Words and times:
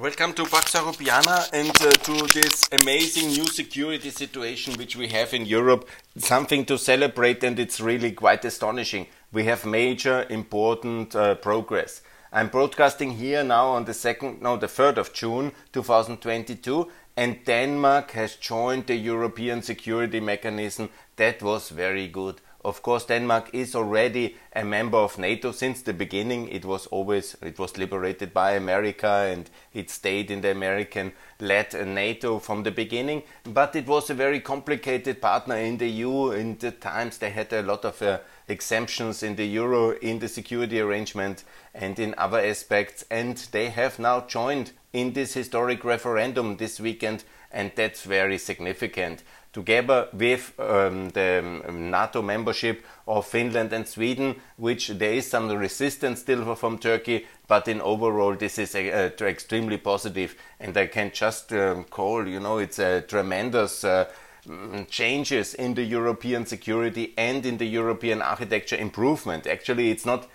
Welcome 0.00 0.32
to 0.34 0.44
Pax 0.44 0.74
Europiana 0.74 1.52
and 1.52 1.70
uh, 1.70 1.90
to 1.90 2.32
this 2.32 2.68
amazing 2.70 3.30
new 3.30 3.46
security 3.48 4.10
situation 4.10 4.74
which 4.74 4.94
we 4.94 5.08
have 5.08 5.34
in 5.34 5.44
Europe. 5.44 5.88
Something 6.16 6.64
to 6.66 6.78
celebrate 6.78 7.42
and 7.42 7.58
it's 7.58 7.80
really 7.80 8.12
quite 8.12 8.44
astonishing. 8.44 9.08
We 9.32 9.42
have 9.46 9.66
major 9.66 10.24
important 10.30 11.16
uh, 11.16 11.34
progress. 11.34 12.02
I'm 12.32 12.46
broadcasting 12.46 13.16
here 13.16 13.42
now 13.42 13.70
on 13.70 13.86
the 13.86 13.94
second, 13.94 14.40
no, 14.40 14.56
the 14.56 14.68
3rd 14.68 14.98
of 14.98 15.12
June 15.12 15.50
2022 15.72 16.88
and 17.16 17.44
Denmark 17.44 18.12
has 18.12 18.36
joined 18.36 18.86
the 18.86 18.94
European 18.94 19.62
security 19.62 20.20
mechanism. 20.20 20.90
That 21.16 21.42
was 21.42 21.70
very 21.70 22.06
good. 22.06 22.40
Of 22.64 22.82
course, 22.82 23.04
Denmark 23.04 23.50
is 23.52 23.76
already 23.76 24.34
a 24.52 24.64
member 24.64 24.98
of 24.98 25.16
NATO 25.16 25.52
since 25.52 25.80
the 25.82 25.92
beginning. 25.92 26.48
It 26.48 26.64
was 26.64 26.86
always 26.88 27.36
it 27.40 27.56
was 27.56 27.78
liberated 27.78 28.34
by 28.34 28.52
America 28.52 29.06
and 29.06 29.48
it 29.72 29.90
stayed 29.90 30.28
in 30.32 30.40
the 30.40 30.50
American-led 30.50 31.86
NATO 31.86 32.40
from 32.40 32.64
the 32.64 32.72
beginning. 32.72 33.22
But 33.44 33.76
it 33.76 33.86
was 33.86 34.10
a 34.10 34.14
very 34.14 34.40
complicated 34.40 35.20
partner 35.20 35.56
in 35.56 35.78
the 35.78 35.88
EU. 35.88 36.32
In 36.32 36.58
the 36.58 36.72
times 36.72 37.18
they 37.18 37.30
had 37.30 37.52
a 37.52 37.62
lot 37.62 37.84
of 37.84 38.02
uh, 38.02 38.18
exemptions 38.48 39.22
in 39.22 39.36
the 39.36 39.46
euro, 39.46 39.92
in 39.92 40.18
the 40.18 40.28
security 40.28 40.80
arrangement, 40.80 41.44
and 41.74 41.96
in 42.00 42.12
other 42.18 42.40
aspects. 42.40 43.04
And 43.08 43.36
they 43.52 43.70
have 43.70 44.00
now 44.00 44.22
joined 44.22 44.72
in 44.92 45.12
this 45.12 45.34
historic 45.34 45.84
referendum 45.84 46.56
this 46.56 46.80
weekend, 46.80 47.22
and 47.52 47.70
that's 47.76 48.02
very 48.02 48.36
significant 48.36 49.22
together 49.52 50.08
with 50.12 50.52
um, 50.58 51.08
the 51.10 51.62
um, 51.66 51.90
NATO 51.90 52.22
membership 52.22 52.84
of 53.06 53.26
Finland 53.26 53.72
and 53.72 53.86
Sweden, 53.86 54.36
which 54.56 54.88
there 54.88 55.14
is 55.14 55.30
some 55.30 55.48
resistance 55.48 56.20
still 56.20 56.54
from 56.54 56.78
Turkey, 56.78 57.26
but 57.46 57.66
in 57.68 57.80
overall 57.80 58.34
this 58.34 58.58
is 58.58 58.74
uh, 58.74 59.10
extremely 59.20 59.78
positive. 59.78 60.34
and 60.60 60.76
I 60.76 60.86
can 60.86 61.10
just 61.12 61.52
um, 61.52 61.84
call, 61.84 62.26
you 62.26 62.40
know, 62.40 62.58
it's 62.58 62.78
a 62.78 63.02
tremendous. 63.02 63.84
Uh, 63.84 64.06
mm, 64.46 64.88
changes 64.88 65.54
in 65.54 65.74
the 65.74 65.82
European 65.82 66.46
security 66.46 67.12
and 67.16 67.44
in 67.44 67.58
the 67.58 67.66
European 67.66 68.22
architecture 68.22 68.76
improvement. 68.76 69.46
Actually, 69.46 69.90
it's 69.90 70.06
not 70.06 70.28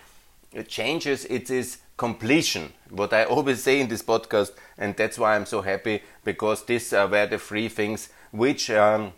changes, 0.68 1.24
it 1.24 1.50
is 1.50 1.78
completion. 1.96 2.72
What 2.90 3.12
I 3.12 3.24
always 3.34 3.62
say 3.62 3.80
in 3.80 3.88
this 3.88 4.02
podcast, 4.02 4.52
and 4.78 4.96
that's 4.96 5.18
why 5.18 5.36
I'm 5.36 5.46
so 5.46 5.62
happy 5.62 6.02
because 6.24 6.64
these 6.64 6.92
were 6.92 7.26
the 7.26 7.38
three 7.38 7.68
things 7.68 8.08
which 8.34 8.68
um, 8.68 9.12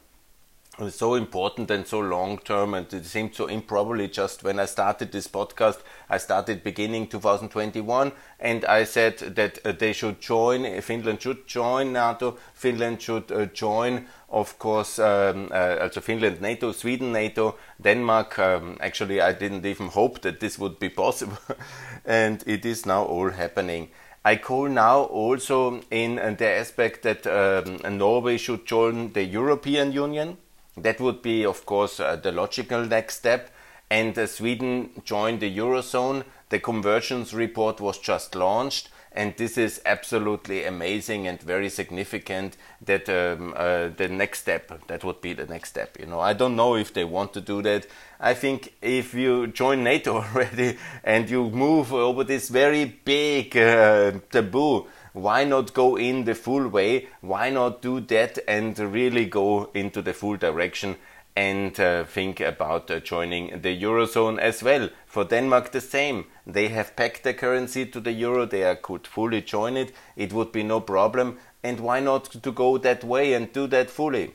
is 0.79 0.95
so 0.95 1.15
important 1.15 1.71
and 1.71 1.87
so 1.87 2.01
long 2.01 2.37
term 2.37 2.75
and 2.75 2.93
it 2.93 3.07
seemed 3.07 3.35
so 3.35 3.47
improbably 3.47 4.09
just 4.09 4.45
when 4.45 4.61
I 4.61 4.67
started 4.67 5.11
this 5.11 5.27
podcast. 5.27 5.79
I 6.11 6.19
started 6.19 6.63
beginning 6.63 7.09
2021 7.09 8.13
and 8.41 8.65
I 8.67 8.85
said 8.85 9.17
that 9.37 9.59
uh, 9.65 9.73
they 9.73 9.95
should 9.95 10.21
join 10.21 10.83
Finland 10.83 11.23
should 11.23 11.47
join 11.47 11.95
NATO. 11.95 12.37
Finland 12.53 13.01
should 13.01 13.33
uh, 13.33 13.47
join 13.47 14.07
of 14.29 14.59
course 14.59 14.99
um, 14.99 15.49
uh, 15.51 15.79
also 15.81 16.03
Finland 16.03 16.43
NATO 16.43 16.73
Sweden 16.73 17.11
NATO 17.11 17.57
Denmark. 17.83 18.39
Um, 18.39 18.77
actually 18.81 19.23
I 19.23 19.33
didn't 19.33 19.65
even 19.65 19.89
hope 19.89 20.21
that 20.21 20.41
this 20.41 20.59
would 20.59 20.79
be 20.79 20.91
possible 20.91 21.39
and 22.05 22.45
it 22.47 22.67
is 22.67 22.85
now 22.85 23.03
all 23.03 23.31
happening 23.31 23.89
I 24.27 24.35
call 24.35 24.69
now 24.69 25.03
also 25.03 25.83
in 25.89 26.17
the 26.17 26.49
aspect 26.49 27.03
that 27.05 27.29
um, 27.29 27.97
Norway 27.97 28.39
should 28.39 28.67
join 28.67 29.13
the 29.13 29.23
European 29.23 29.93
Union. 29.93 30.39
That 30.77 30.99
would 30.99 31.23
be, 31.23 31.47
of 31.47 31.65
course, 31.65 32.01
uh, 32.01 32.17
the 32.17 32.33
logical 32.33 32.85
next 32.85 33.19
step. 33.19 33.51
And 33.89 34.19
uh, 34.19 34.27
Sweden 34.27 34.91
joined 35.05 35.39
the 35.39 35.57
Eurozone. 35.57 36.25
The 36.49 36.59
convergence 36.59 37.33
report 37.35 37.81
was 37.81 37.99
just 37.99 38.35
launched 38.35 38.89
and 39.17 39.35
this 39.37 39.57
is 39.57 39.81
absolutely 39.87 40.65
amazing 40.65 41.27
and 41.27 41.41
very 41.41 41.71
significant 41.71 42.57
that 42.83 43.09
um, 43.09 43.55
uh, 43.57 43.89
the 43.97 44.09
next 44.09 44.41
step 44.41 44.87
that 44.87 45.03
would 45.03 45.21
be 45.21 45.33
the 45.33 45.47
next 45.47 45.71
step 45.71 45.97
you 45.99 46.07
know. 46.07 46.21
I 46.21 46.35
don't 46.35 46.55
know 46.55 46.77
if 46.77 46.93
they 46.93 47.05
want 47.05 47.33
to 47.33 47.41
do 47.41 47.63
that. 47.63 47.87
I 48.21 48.35
think 48.35 48.75
if 48.83 49.15
you 49.15 49.47
join 49.49 49.83
nato 49.83 50.17
already 50.23 50.77
and 51.03 51.29
you 51.29 51.51
move 51.51 51.93
over 51.93 52.23
this 52.25 52.49
very 52.51 52.85
big 52.85 53.57
uh, 53.57 54.13
taboo 54.31 54.87
why 55.17 55.45
not 55.45 55.73
go 55.73 55.97
in 55.97 56.25
the 56.25 56.35
full 56.35 56.69
way? 56.69 57.09
Why 57.23 57.49
not 57.49 57.81
do 57.81 58.01
that 58.01 58.39
and 58.47 58.79
really 58.79 59.25
go 59.25 59.71
into 59.73 60.03
the 60.03 60.13
full 60.13 60.37
direction 60.37 60.97
and 61.37 61.79
uh, 61.79 62.05
think 62.05 62.41
about 62.41 62.91
uh, 62.91 62.99
joining 62.99 63.61
the 63.61 63.83
eurozone 63.83 64.39
as 64.39 64.63
well. 64.63 64.89
For 65.07 65.23
Denmark, 65.25 65.71
the 65.71 65.83
same. 65.83 66.25
They 66.47 66.69
have 66.69 66.97
pegged 66.97 67.25
their 67.25 67.35
currency 67.35 67.85
to 67.87 68.01
the 68.01 68.13
euro. 68.13 68.47
They 68.47 68.75
could 68.83 69.07
fully 69.07 69.43
join 69.43 69.77
it. 69.77 69.93
It 70.17 70.33
would 70.33 70.51
be 70.51 70.63
no 70.63 70.81
problem. 70.81 71.37
And 71.63 71.81
why 71.81 72.01
not 72.01 72.25
to 72.43 72.53
go 72.53 72.79
that 72.79 73.05
way 73.05 73.35
and 73.35 73.53
do 73.53 73.67
that 73.67 73.91
fully? 73.91 74.33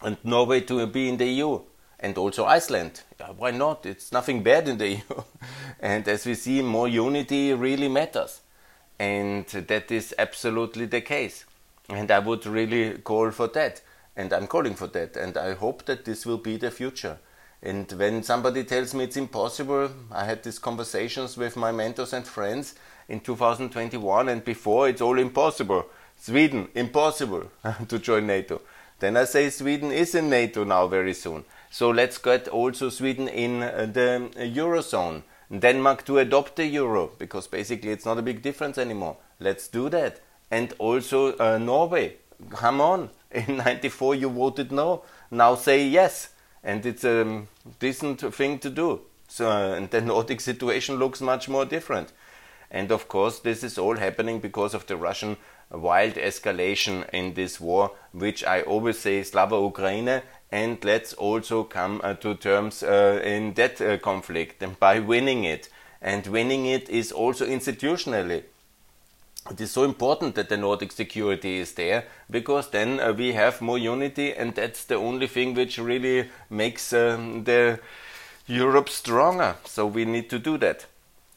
And 0.00 0.16
Norway 0.24 0.62
to 0.62 0.86
be 0.86 1.10
in 1.10 1.18
the 1.18 1.26
EU. 1.26 1.60
And 2.00 2.16
also 2.16 2.46
Iceland. 2.46 3.02
Why 3.36 3.50
not? 3.50 3.84
It's 3.84 4.12
nothing 4.12 4.42
bad 4.42 4.68
in 4.68 4.78
the 4.78 4.88
EU. 4.96 5.22
and 5.78 6.08
as 6.08 6.24
we 6.24 6.34
see, 6.34 6.62
more 6.62 6.88
unity 6.88 7.52
really 7.52 7.88
matters. 7.88 8.40
And 8.98 9.46
that 9.46 9.90
is 9.90 10.14
absolutely 10.18 10.86
the 10.86 11.02
case. 11.02 11.44
And 11.90 12.10
I 12.10 12.18
would 12.18 12.46
really 12.46 12.98
call 12.98 13.30
for 13.30 13.48
that 13.48 13.82
and 14.16 14.32
I'm 14.32 14.46
calling 14.46 14.74
for 14.74 14.86
that. 14.88 15.16
And 15.16 15.36
I 15.36 15.54
hope 15.54 15.84
that 15.86 16.04
this 16.04 16.26
will 16.26 16.38
be 16.38 16.56
the 16.56 16.70
future. 16.70 17.18
And 17.62 17.90
when 17.92 18.22
somebody 18.22 18.64
tells 18.64 18.92
me 18.92 19.04
it's 19.04 19.16
impossible, 19.16 19.90
I 20.10 20.24
had 20.24 20.42
these 20.42 20.58
conversations 20.58 21.36
with 21.36 21.56
my 21.56 21.70
mentors 21.70 22.12
and 22.12 22.26
friends 22.26 22.74
in 23.08 23.20
2021 23.20 24.28
and 24.28 24.44
before, 24.44 24.88
it's 24.88 25.00
all 25.00 25.18
impossible. 25.18 25.86
Sweden, 26.16 26.68
impossible 26.74 27.50
to 27.88 27.98
join 27.98 28.26
NATO. 28.26 28.60
Then 28.98 29.16
I 29.16 29.24
say 29.24 29.50
Sweden 29.50 29.90
is 29.92 30.14
in 30.14 30.30
NATO 30.30 30.64
now 30.64 30.86
very 30.86 31.14
soon. 31.14 31.44
So 31.70 31.90
let's 31.90 32.18
get 32.18 32.48
also 32.48 32.88
Sweden 32.88 33.28
in 33.28 33.62
uh, 33.62 33.86
the 33.92 34.30
Eurozone. 34.36 35.22
Denmark 35.58 36.04
to 36.06 36.18
adopt 36.18 36.56
the 36.56 36.64
euro 36.64 37.10
because 37.18 37.46
basically 37.46 37.90
it's 37.90 38.06
not 38.06 38.18
a 38.18 38.22
big 38.22 38.40
difference 38.40 38.78
anymore. 38.78 39.18
Let's 39.38 39.68
do 39.68 39.90
that. 39.90 40.20
And 40.50 40.72
also 40.78 41.36
uh, 41.36 41.58
Norway. 41.58 42.16
Come 42.50 42.80
on. 42.80 43.10
In 43.30 43.56
94 43.58 44.14
you 44.14 44.28
voted 44.28 44.72
no. 44.72 45.02
Now 45.30 45.54
say 45.54 45.86
yes. 45.86 46.28
And 46.62 46.84
it's 46.86 47.04
a 47.04 47.42
decent 47.80 48.20
thing 48.34 48.58
to 48.60 48.70
do. 48.70 49.00
So 49.28 49.50
and 49.50 49.90
the 49.90 50.00
nordic 50.12 50.40
situation 50.40 50.96
looks 50.96 51.20
much 51.20 51.48
more 51.48 51.64
different. 51.64 52.12
And 52.70 52.90
of 52.92 53.08
course 53.08 53.40
this 53.40 53.62
is 53.62 53.78
all 53.78 53.96
happening 53.96 54.40
because 54.40 54.74
of 54.74 54.86
the 54.86 54.96
russian 54.96 55.36
wild 55.70 56.14
escalation 56.14 57.08
in 57.14 57.32
this 57.32 57.58
war 57.58 57.92
which 58.12 58.44
i 58.44 58.60
always 58.62 58.98
say 58.98 59.22
slava 59.22 59.56
ukraine. 59.56 60.22
And 60.50 60.84
let's 60.84 61.14
also 61.14 61.64
come 61.64 62.02
uh, 62.04 62.12
to 62.14 62.34
terms 62.34 62.82
uh, 62.82 63.22
in 63.24 63.54
that 63.54 63.80
uh, 63.80 63.96
conflict 63.96 64.62
and 64.62 64.78
by 64.78 64.98
winning 64.98 65.44
it. 65.44 65.70
And 66.02 66.26
winning 66.26 66.66
it 66.66 66.90
is 66.90 67.10
also 67.10 67.46
institutionally 67.46 68.42
it 69.50 69.60
is 69.60 69.72
so 69.72 69.82
important 69.82 70.34
that 70.36 70.48
the 70.48 70.56
Nordic 70.56 70.92
security 70.92 71.58
is 71.58 71.72
there 71.74 72.04
because 72.30 72.70
then 72.70 73.00
uh, 73.00 73.12
we 73.12 73.32
have 73.32 73.60
more 73.60 73.78
unity, 73.78 74.32
and 74.32 74.54
that's 74.54 74.84
the 74.84 74.94
only 74.94 75.26
thing 75.26 75.54
which 75.54 75.78
really 75.78 76.30
makes 76.48 76.92
um, 76.92 77.44
the 77.44 77.80
Europe 78.46 78.88
stronger. 78.88 79.56
So 79.64 79.86
we 79.86 80.04
need 80.04 80.30
to 80.30 80.38
do 80.38 80.58
that. 80.58 80.86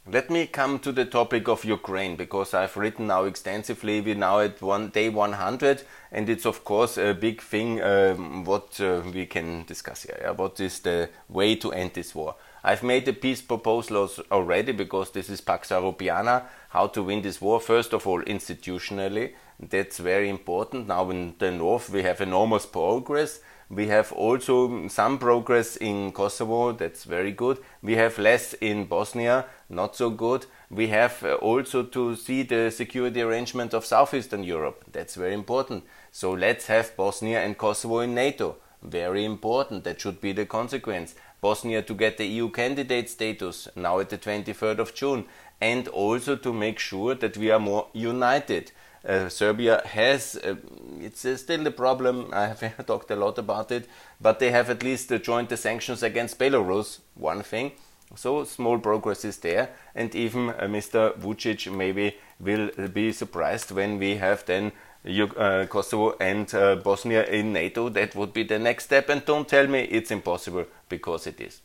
Let 0.07 0.29
me 0.29 0.45
come 0.45 0.77
to 0.79 0.91
the 0.91 1.05
topic 1.05 1.47
of 1.47 1.65
Ukraine 1.65 2.15
because 2.15 2.53
I've 2.53 2.77
written 2.77 3.07
now 3.07 3.23
extensively. 3.23 4.01
We're 4.01 4.13
now 4.13 4.39
at 4.39 4.61
one 4.61 4.89
day 4.89 5.09
100, 5.09 5.81
and 6.11 6.29
it's 6.29 6.45
of 6.45 6.63
course 6.63 6.99
a 6.99 7.13
big 7.13 7.41
thing 7.41 7.81
um, 7.81 8.43
what 8.43 8.79
uh, 8.79 9.01
we 9.11 9.25
can 9.25 9.63
discuss 9.63 10.03
here. 10.03 10.19
Yeah? 10.21 10.31
What 10.31 10.59
is 10.59 10.79
the 10.81 11.09
way 11.27 11.55
to 11.55 11.71
end 11.71 11.95
this 11.95 12.13
war? 12.13 12.35
I've 12.67 12.81
made 12.81 13.07
a 13.07 13.13
peace 13.13 13.43
proposal 13.43 14.09
already 14.31 14.71
because 14.71 15.11
this 15.11 15.29
is 15.29 15.39
Pax 15.39 15.69
Europiana 15.69 16.45
how 16.69 16.87
to 16.87 17.03
win 17.03 17.21
this 17.21 17.39
war. 17.39 17.59
First 17.59 17.93
of 17.93 18.07
all, 18.07 18.23
institutionally, 18.23 19.33
that's 19.59 19.99
very 19.99 20.29
important. 20.29 20.87
Now 20.87 21.11
in 21.11 21.35
the 21.37 21.51
north, 21.51 21.91
we 21.91 22.01
have 22.01 22.21
enormous 22.21 22.65
progress. 22.65 23.39
We 23.69 23.85
have 23.89 24.11
also 24.13 24.87
some 24.87 25.19
progress 25.19 25.75
in 25.75 26.11
Kosovo, 26.11 26.71
that's 26.71 27.03
very 27.03 27.31
good. 27.31 27.59
We 27.83 27.97
have 27.97 28.17
less 28.17 28.53
in 28.53 28.85
Bosnia, 28.85 29.45
not 29.69 29.95
so 29.95 30.09
good. 30.09 30.47
We 30.71 30.87
have 30.87 31.23
uh, 31.23 31.35
also 31.35 31.83
to 31.83 32.15
see 32.15 32.41
the 32.41 32.71
security 32.71 33.21
arrangement 33.21 33.75
of 33.75 33.85
southeastern 33.85 34.43
Europe, 34.43 34.85
that's 34.91 35.13
very 35.13 35.35
important. 35.35 35.83
So 36.11 36.31
let's 36.31 36.65
have 36.65 36.97
Bosnia 36.97 37.41
and 37.41 37.59
Kosovo 37.59 37.99
in 37.99 38.15
NATO, 38.15 38.57
very 38.81 39.25
important, 39.25 39.83
that 39.83 39.99
should 39.99 40.21
be 40.21 40.31
the 40.31 40.45
consequence. 40.45 41.15
Bosnia 41.45 41.83
to 41.83 41.93
get 41.93 42.17
the 42.17 42.25
EU 42.25 42.49
candidate 42.49 43.07
status 43.07 43.67
now 43.75 43.99
at 43.99 44.09
the 44.09 44.17
23rd 44.17 44.79
of 44.79 44.95
June 44.95 45.25
and 45.61 45.87
also 45.89 46.35
to 46.35 46.51
make 46.51 46.79
sure 46.79 47.13
that 47.13 47.37
we 47.37 47.51
are 47.51 47.59
more 47.59 47.87
united. 47.93 48.71
Uh, 49.07 49.29
Serbia 49.29 49.83
has, 49.85 50.35
uh, 50.37 50.55
it's 50.99 51.23
uh, 51.23 51.37
still 51.37 51.67
a 51.67 51.71
problem, 51.71 52.29
I 52.33 52.47
have 52.47 52.85
talked 52.87 53.11
a 53.11 53.15
lot 53.15 53.37
about 53.37 53.71
it, 53.71 53.87
but 54.19 54.39
they 54.39 54.49
have 54.49 54.71
at 54.71 54.81
least 54.81 55.11
uh, 55.11 55.19
joined 55.19 55.49
the 55.49 55.57
sanctions 55.57 56.01
against 56.01 56.39
Belarus, 56.39 57.01
one 57.13 57.43
thing. 57.43 57.73
So 58.15 58.43
small 58.43 58.79
progress 58.79 59.23
is 59.23 59.37
there, 59.37 59.69
and 59.93 60.15
even 60.15 60.49
uh, 60.49 60.61
Mr. 60.77 61.15
Vucic 61.19 61.71
maybe 61.71 62.17
will 62.39 62.71
be 62.91 63.11
surprised 63.11 63.69
when 63.69 63.99
we 63.99 64.15
have 64.15 64.45
then 64.45 64.71
Kosovo 65.05 66.15
and 66.19 66.53
uh, 66.53 66.75
Bosnia 66.75 67.25
in 67.25 67.53
NATO. 67.53 67.89
That 67.89 68.15
would 68.15 68.33
be 68.33 68.43
the 68.43 68.59
next 68.59 68.85
step, 68.85 69.09
and 69.09 69.23
don't 69.25 69.47
tell 69.47 69.67
me 69.67 69.81
it's 69.83 70.11
impossible 70.11 70.65
because 70.89 71.27
it 71.27 71.39
is. 71.39 71.61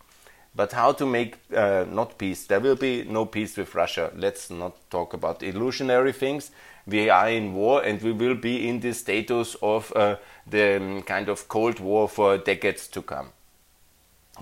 But 0.54 0.72
how 0.72 0.92
to 0.92 1.06
make 1.06 1.36
uh, 1.54 1.84
not 1.88 2.18
peace? 2.18 2.46
There 2.46 2.60
will 2.60 2.76
be 2.76 3.04
no 3.04 3.24
peace 3.24 3.56
with 3.56 3.74
Russia. 3.74 4.10
Let's 4.16 4.50
not 4.50 4.76
talk 4.90 5.14
about 5.14 5.42
illusionary 5.42 6.12
things. 6.12 6.50
We 6.86 7.08
are 7.08 7.30
in 7.30 7.54
war 7.54 7.82
and 7.84 8.02
we 8.02 8.12
will 8.12 8.34
be 8.34 8.68
in 8.68 8.80
this 8.80 8.98
status 8.98 9.54
of 9.62 9.92
uh, 9.94 10.16
the 10.46 10.76
um, 10.76 11.02
kind 11.02 11.28
of 11.28 11.46
Cold 11.48 11.78
War 11.78 12.08
for 12.08 12.36
decades 12.36 12.88
to 12.88 13.02
come. 13.02 13.28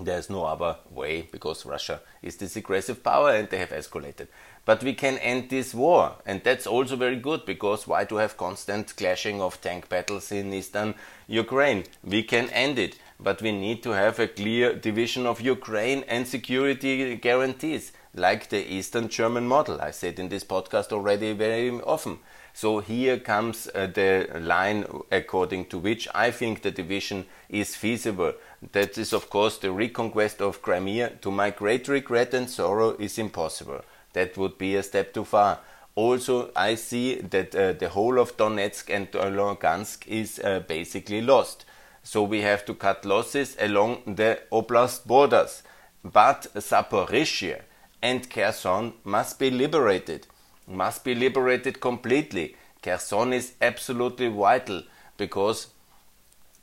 There's 0.01 0.29
no 0.29 0.45
other 0.45 0.77
way 0.89 1.27
because 1.31 1.65
Russia 1.65 2.01
is 2.21 2.37
this 2.37 2.55
aggressive 2.55 3.03
power 3.03 3.31
and 3.31 3.49
they 3.49 3.57
have 3.57 3.69
escalated. 3.69 4.27
But 4.69 4.83
we 4.83 4.93
can 4.93 5.17
end 5.17 5.49
this 5.49 5.73
war, 5.73 6.17
and 6.27 6.43
that's 6.43 6.67
also 6.67 6.95
very 6.95 7.15
good 7.15 7.43
because 7.43 7.87
why 7.87 8.05
to 8.05 8.17
have 8.17 8.37
constant 8.37 8.95
clashing 8.95 9.41
of 9.41 9.59
tank 9.61 9.89
battles 9.89 10.31
in 10.31 10.53
eastern 10.53 10.93
Ukraine? 11.27 11.85
We 12.03 12.21
can 12.21 12.51
end 12.51 12.77
it, 12.77 12.99
but 13.19 13.41
we 13.41 13.51
need 13.51 13.81
to 13.81 13.93
have 13.93 14.19
a 14.19 14.27
clear 14.27 14.75
division 14.75 15.25
of 15.25 15.41
Ukraine 15.41 16.03
and 16.07 16.27
security 16.27 17.15
guarantees, 17.15 17.93
like 18.13 18.49
the 18.49 18.63
Eastern 18.71 19.09
German 19.09 19.47
model. 19.47 19.81
I 19.81 19.89
said 19.89 20.19
in 20.19 20.29
this 20.29 20.43
podcast 20.43 20.91
already 20.91 21.33
very 21.33 21.71
often. 21.71 22.19
So 22.53 22.77
here 22.77 23.17
comes 23.17 23.67
uh, 23.73 23.87
the 23.87 24.39
line 24.39 24.85
according 25.11 25.65
to 25.69 25.79
which 25.79 26.07
I 26.13 26.29
think 26.29 26.61
the 26.61 26.69
division 26.69 27.25
is 27.49 27.75
feasible. 27.75 28.33
That 28.73 28.99
is, 28.99 29.13
of 29.13 29.31
course, 29.31 29.57
the 29.57 29.71
reconquest 29.71 30.43
of 30.43 30.61
Crimea. 30.61 31.09
To 31.21 31.31
my 31.31 31.49
great 31.49 31.87
regret 31.87 32.35
and 32.35 32.47
sorrow, 32.47 32.91
is 32.99 33.17
impossible. 33.17 33.81
That 34.13 34.37
would 34.37 34.57
be 34.57 34.75
a 34.75 34.83
step 34.83 35.13
too 35.13 35.25
far. 35.25 35.59
Also, 35.95 36.51
I 36.55 36.75
see 36.75 37.15
that 37.15 37.55
uh, 37.55 37.73
the 37.73 37.89
whole 37.89 38.19
of 38.19 38.37
Donetsk 38.37 38.93
and 38.93 39.11
Lugansk 39.11 40.07
is 40.07 40.39
uh, 40.39 40.61
basically 40.61 41.21
lost. 41.21 41.65
So 42.03 42.23
we 42.23 42.41
have 42.41 42.65
to 42.65 42.73
cut 42.73 43.05
losses 43.05 43.57
along 43.59 44.03
the 44.05 44.39
oblast 44.51 45.05
borders. 45.05 45.63
But 46.03 46.47
Zaporizhia 46.55 47.63
and 48.01 48.29
Kherson 48.29 48.93
must 49.03 49.37
be 49.39 49.51
liberated, 49.51 50.27
must 50.67 51.03
be 51.03 51.13
liberated 51.13 51.81
completely. 51.81 52.55
Kherson 52.81 53.33
is 53.33 53.53
absolutely 53.61 54.29
vital 54.29 54.83
because 55.17 55.67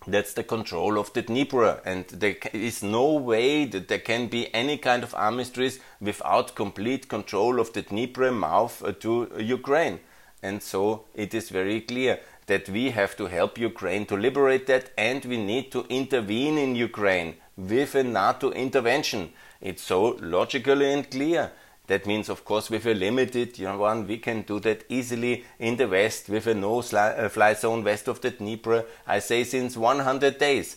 that's 0.06 0.34
the 0.34 0.44
control 0.44 0.98
of 0.98 1.12
the 1.12 1.22
Dnieper, 1.22 1.80
and 1.84 2.06
there 2.08 2.36
is 2.52 2.82
no 2.82 3.14
way 3.14 3.64
that 3.64 3.88
there 3.88 3.98
can 3.98 4.28
be 4.28 4.54
any 4.54 4.78
kind 4.78 5.02
of 5.02 5.14
armistice 5.14 5.78
without 6.00 6.54
complete 6.54 7.08
control 7.08 7.58
of 7.60 7.72
the 7.72 7.82
Dnieper 7.82 8.30
mouth 8.30 8.82
uh, 8.84 8.92
to 9.00 9.28
Ukraine. 9.38 10.00
And 10.42 10.62
so 10.62 11.06
it 11.14 11.34
is 11.34 11.50
very 11.50 11.80
clear 11.80 12.20
that 12.46 12.68
we 12.68 12.90
have 12.90 13.16
to 13.16 13.26
help 13.26 13.58
Ukraine 13.58 14.06
to 14.06 14.16
liberate 14.16 14.66
that, 14.68 14.90
and 14.96 15.24
we 15.24 15.36
need 15.36 15.72
to 15.72 15.84
intervene 15.88 16.58
in 16.58 16.76
Ukraine 16.76 17.34
with 17.56 17.94
a 17.94 18.04
NATO 18.04 18.52
intervention. 18.52 19.32
It's 19.60 19.82
so 19.82 20.18
logically 20.20 20.92
and 20.92 21.10
clear. 21.10 21.50
That 21.86 22.06
means, 22.06 22.28
of 22.28 22.44
course, 22.44 22.68
with 22.68 22.86
a 22.86 22.94
limited 22.94 23.58
you 23.58 23.66
know, 23.66 23.78
one, 23.78 24.06
we 24.06 24.18
can 24.18 24.42
do 24.42 24.58
that 24.60 24.84
easily 24.88 25.44
in 25.58 25.76
the 25.76 25.86
West 25.86 26.28
with 26.28 26.46
a 26.46 26.54
no-fly 26.54 27.54
zone 27.54 27.84
west 27.84 28.08
of 28.08 28.20
the 28.20 28.30
Dnieper, 28.30 28.84
I 29.06 29.20
say 29.20 29.44
since 29.44 29.76
100 29.76 30.38
days. 30.38 30.76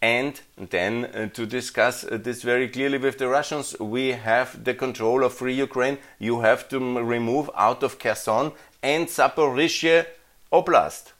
And 0.00 0.40
then 0.56 1.06
uh, 1.06 1.28
to 1.30 1.44
discuss 1.44 2.04
uh, 2.04 2.18
this 2.22 2.42
very 2.42 2.68
clearly 2.68 2.98
with 2.98 3.18
the 3.18 3.28
Russians, 3.28 3.76
we 3.80 4.12
have 4.12 4.62
the 4.62 4.74
control 4.74 5.24
of 5.24 5.34
free 5.34 5.54
Ukraine. 5.54 5.98
You 6.20 6.40
have 6.40 6.68
to 6.68 6.78
remove 6.78 7.50
out 7.56 7.82
of 7.82 7.98
Kherson 7.98 8.52
and 8.80 9.08
Zaporizhia 9.08 10.06
Oblast. 10.52 11.12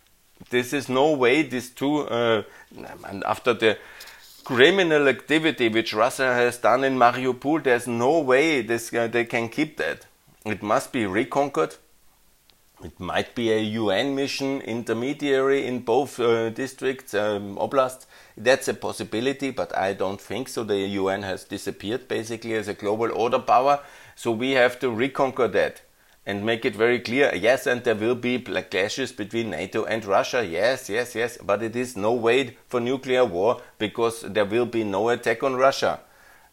This 0.51 0.73
is 0.73 0.89
no 0.89 1.13
way 1.13 1.43
these 1.43 1.71
two, 1.71 2.07
uh, 2.09 2.45
after 3.25 3.53
the 3.55 3.79
criminal 4.49 5.09
activity 5.09 5.69
which 5.69 5.93
Russia 5.93 6.33
has 6.33 6.57
done 6.57 6.83
in 6.83 6.97
Mariupol, 6.97 7.63
there's 7.63 7.87
no 7.87 8.19
way 8.19 8.63
this, 8.63 8.95
uh, 8.95 9.07
they 9.07 9.27
can 9.27 9.47
keep 9.51 9.77
that. 9.77 10.07
It 10.47 10.63
must 10.63 10.91
be 10.91 11.05
reconquered. 11.05 11.75
It 12.83 12.99
might 12.99 13.35
be 13.35 13.53
a 13.53 13.59
UN 13.59 14.15
mission 14.15 14.63
intermediary 14.63 15.67
in 15.67 15.81
both 15.81 16.19
uh, 16.19 16.49
districts, 16.49 17.13
um, 17.13 17.59
oblasts. 17.59 18.07
That's 18.39 18.69
a 18.69 18.73
possibility, 18.73 19.51
but 19.51 19.77
I 19.77 19.93
don't 19.93 20.19
think 20.19 20.49
so. 20.49 20.65
The 20.65 20.79
UN 20.79 21.25
has 21.25 21.45
disappeared 21.45 22.09
basically 22.09 22.55
as 22.55 22.69
a 22.69 22.75
global 22.75 23.13
order 23.13 23.41
power, 23.41 23.81
so 24.17 24.31
we 24.31 24.53
have 24.53 24.79
to 24.79 24.91
reconquer 24.91 25.49
that 25.49 25.83
and 26.29 26.45
make 26.45 26.67
it 26.67 26.77
very 26.77 27.01
clear. 27.01 27.35
Yes, 27.35 27.67
and 27.67 27.83
there 27.83 27.95
will 27.95 28.15
be 28.15 28.37
black 28.37 28.71
clashes 28.71 29.13
between 29.13 29.49
NATO 29.49 29.87
and 29.87 30.05
Russia. 30.05 30.45
Yes, 30.45 30.91
yes, 30.91 31.15
yes. 31.15 31.39
But 31.43 31.63
it 31.63 31.75
is 31.75 31.97
no 31.97 32.13
way 32.13 32.59
for 32.69 32.81
nuclear 32.81 33.25
war 33.25 33.63
because 33.79 34.21
there 34.21 34.45
will 34.45 34.67
be 34.67 34.85
no 34.85 35.09
attack 35.09 35.43
on 35.43 35.57
Russia. 35.57 36.01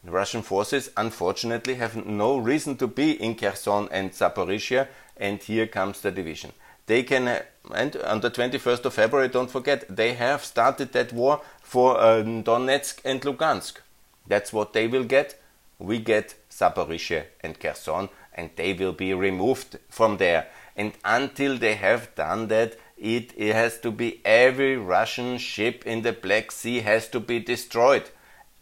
Russian 0.05 0.43
forces, 0.43 0.91
unfortunately, 0.95 1.75
have 1.75 2.05
no 2.05 2.37
reason 2.37 2.77
to 2.77 2.87
be 2.87 3.21
in 3.21 3.35
Kherson 3.35 3.89
and 3.91 4.11
Zaporizhia, 4.13 4.87
and 5.17 5.43
here 5.43 5.67
comes 5.67 5.99
the 5.99 6.11
division. 6.11 6.53
They 6.85 7.03
can, 7.03 7.41
and 7.73 7.97
on 7.97 8.21
the 8.21 8.31
21st 8.31 8.85
of 8.85 8.93
February, 8.93 9.27
don't 9.27 9.51
forget, 9.51 9.83
they 9.93 10.13
have 10.13 10.45
started 10.45 10.93
that 10.93 11.11
war 11.11 11.41
for 11.61 11.99
uh, 11.99 12.23
Donetsk 12.23 13.01
and 13.03 13.19
Lugansk. 13.21 13.81
That's 14.25 14.53
what 14.53 14.71
they 14.71 14.87
will 14.87 15.03
get. 15.03 15.37
We 15.79 15.99
get 15.99 16.35
Zaporizhia 16.49 17.25
and 17.41 17.59
Kherson 17.59 18.07
and 18.35 18.51
they 18.55 18.73
will 18.73 18.93
be 18.93 19.13
removed 19.13 19.79
from 19.89 20.17
there. 20.17 20.47
And 20.75 20.93
until 21.03 21.57
they 21.57 21.75
have 21.75 22.13
done 22.15 22.49
that, 22.49 22.77
it, 22.97 23.33
it 23.35 23.55
has 23.55 23.79
to 23.79 23.91
be 23.91 24.21
every 24.23 24.77
Russian 24.77 25.37
ship 25.37 25.85
in 25.85 26.01
the 26.01 26.13
Black 26.13 26.51
Sea 26.51 26.81
has 26.81 27.07
to 27.09 27.19
be 27.19 27.39
destroyed. 27.39 28.09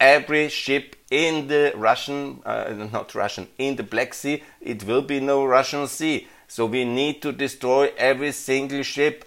Every 0.00 0.48
ship 0.48 0.96
in 1.10 1.48
the 1.48 1.72
Russian, 1.74 2.42
uh, 2.44 2.88
not 2.92 3.14
Russian, 3.14 3.48
in 3.58 3.76
the 3.76 3.82
Black 3.82 4.14
Sea, 4.14 4.42
it 4.60 4.84
will 4.84 5.02
be 5.02 5.20
no 5.20 5.44
Russian 5.44 5.86
sea. 5.86 6.28
So 6.48 6.66
we 6.66 6.84
need 6.84 7.20
to 7.22 7.32
destroy 7.32 7.92
every 7.96 8.32
single 8.32 8.82
ship 8.82 9.24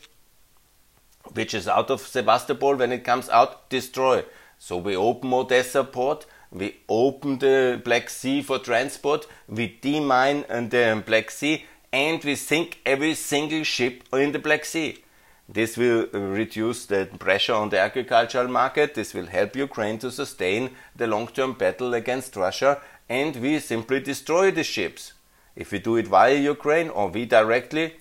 which 1.34 1.54
is 1.54 1.68
out 1.68 1.90
of 1.90 2.02
Sebastopol. 2.02 2.76
When 2.76 2.92
it 2.92 3.04
comes 3.04 3.30
out, 3.30 3.70
destroy. 3.70 4.24
So 4.58 4.78
we 4.78 4.96
open 4.96 5.34
Odessa 5.34 5.84
port 5.84 6.26
we 6.52 6.78
open 6.88 7.40
the 7.40 7.82
Black 7.84 8.10
Sea 8.10 8.42
for 8.42 8.60
transport, 8.60 9.28
we 9.48 9.78
demine 9.82 10.42
the 10.70 11.04
Black 11.06 11.32
Sea, 11.32 11.66
and 11.92 12.24
we 12.24 12.36
sink 12.36 12.80
every 12.86 13.14
single 13.14 13.64
ship 13.64 14.04
in 14.14 14.32
the 14.32 14.40
Black 14.40 14.66
Sea. 14.66 15.04
This 15.50 15.78
will 15.78 16.08
reduce 16.12 16.86
the 16.86 17.08
pressure 17.20 17.54
on 17.54 17.70
the 17.70 17.80
agricultural 17.80 18.50
market. 18.50 18.96
This 18.96 19.14
will 19.14 19.28
help 19.28 19.56
Ukraine 19.56 19.98
to 20.00 20.12
sustain 20.12 20.72
the 20.96 21.08
long 21.08 21.28
term 21.28 21.54
battle 21.54 21.94
against 21.94 22.36
Russia, 22.36 22.82
and 23.08 23.36
we 23.38 23.60
simply 23.60 24.02
destroy 24.02 24.52
the 24.52 24.64
ships. 24.64 25.14
If 25.56 25.72
we 25.72 25.80
do 25.80 25.96
it 25.96 26.08
via 26.08 26.36
Ukraine 26.36 26.90
or 26.90 27.08
we 27.08 27.26
directly, 27.26 27.96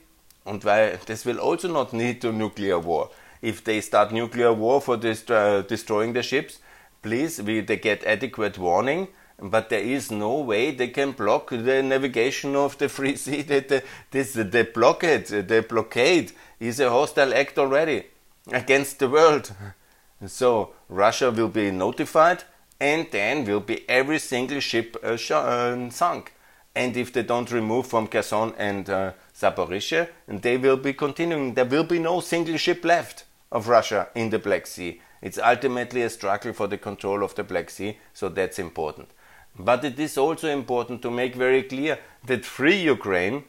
and 0.44 0.60
this 0.62 1.24
will 1.24 1.38
also 1.38 1.68
not 1.72 1.92
lead 1.92 2.20
to 2.22 2.32
nuclear 2.32 2.78
war. 2.78 3.10
If 3.42 3.62
they 3.62 3.80
start 3.80 4.12
nuclear 4.12 4.52
war 4.52 4.80
for 4.80 4.96
this, 4.96 5.28
uh, 5.30 5.62
destroying 5.68 6.12
the 6.14 6.22
ships, 6.22 6.58
please, 7.06 7.40
we, 7.40 7.60
they 7.60 7.76
get 7.76 8.02
adequate 8.04 8.58
warning, 8.58 9.06
but 9.38 9.68
there 9.68 9.86
is 9.96 10.10
no 10.10 10.40
way 10.40 10.72
they 10.72 10.88
can 10.88 11.12
block 11.12 11.50
the 11.50 11.80
navigation 11.80 12.56
of 12.56 12.76
the 12.78 12.88
free 12.88 13.14
sea. 13.24 13.42
That 13.42 13.84
this 14.10 14.32
the 14.32 14.68
blockade, 14.74 15.26
the 15.26 15.64
blockade 15.68 16.32
is 16.58 16.80
a 16.80 16.90
hostile 16.90 17.32
act 17.32 17.58
already 17.58 18.06
against 18.50 18.98
the 18.98 19.08
world. 19.08 19.54
So 20.26 20.72
Russia 20.88 21.30
will 21.30 21.50
be 21.50 21.70
notified, 21.70 22.44
and 22.80 23.06
then 23.12 23.44
will 23.44 23.60
be 23.60 23.86
every 23.86 24.18
single 24.18 24.60
ship 24.60 24.96
uh, 25.04 25.18
uh, 25.34 25.90
sunk. 25.90 26.32
And 26.74 26.96
if 26.96 27.12
they 27.12 27.22
don't 27.22 27.52
remove 27.52 27.86
from 27.86 28.06
Kherson 28.06 28.54
and 28.56 28.88
uh, 28.88 29.12
Zaporizhia, 29.38 30.08
they 30.26 30.56
will 30.56 30.78
be 30.78 30.94
continuing. 30.94 31.52
There 31.52 31.66
will 31.66 31.84
be 31.84 31.98
no 31.98 32.20
single 32.20 32.56
ship 32.56 32.82
left 32.82 33.24
of 33.52 33.68
Russia 33.68 34.08
in 34.14 34.30
the 34.30 34.38
Black 34.38 34.66
Sea. 34.66 35.02
It's 35.26 35.38
ultimately 35.38 36.02
a 36.02 36.08
struggle 36.08 36.52
for 36.52 36.68
the 36.68 36.78
control 36.78 37.24
of 37.24 37.34
the 37.34 37.42
Black 37.42 37.68
Sea, 37.68 37.98
so 38.14 38.28
that's 38.28 38.60
important. 38.60 39.08
But 39.58 39.84
it 39.84 39.98
is 39.98 40.16
also 40.16 40.48
important 40.48 41.02
to 41.02 41.10
make 41.10 41.34
very 41.34 41.64
clear 41.64 41.98
that 42.26 42.44
free 42.44 42.80
Ukraine, 42.80 43.42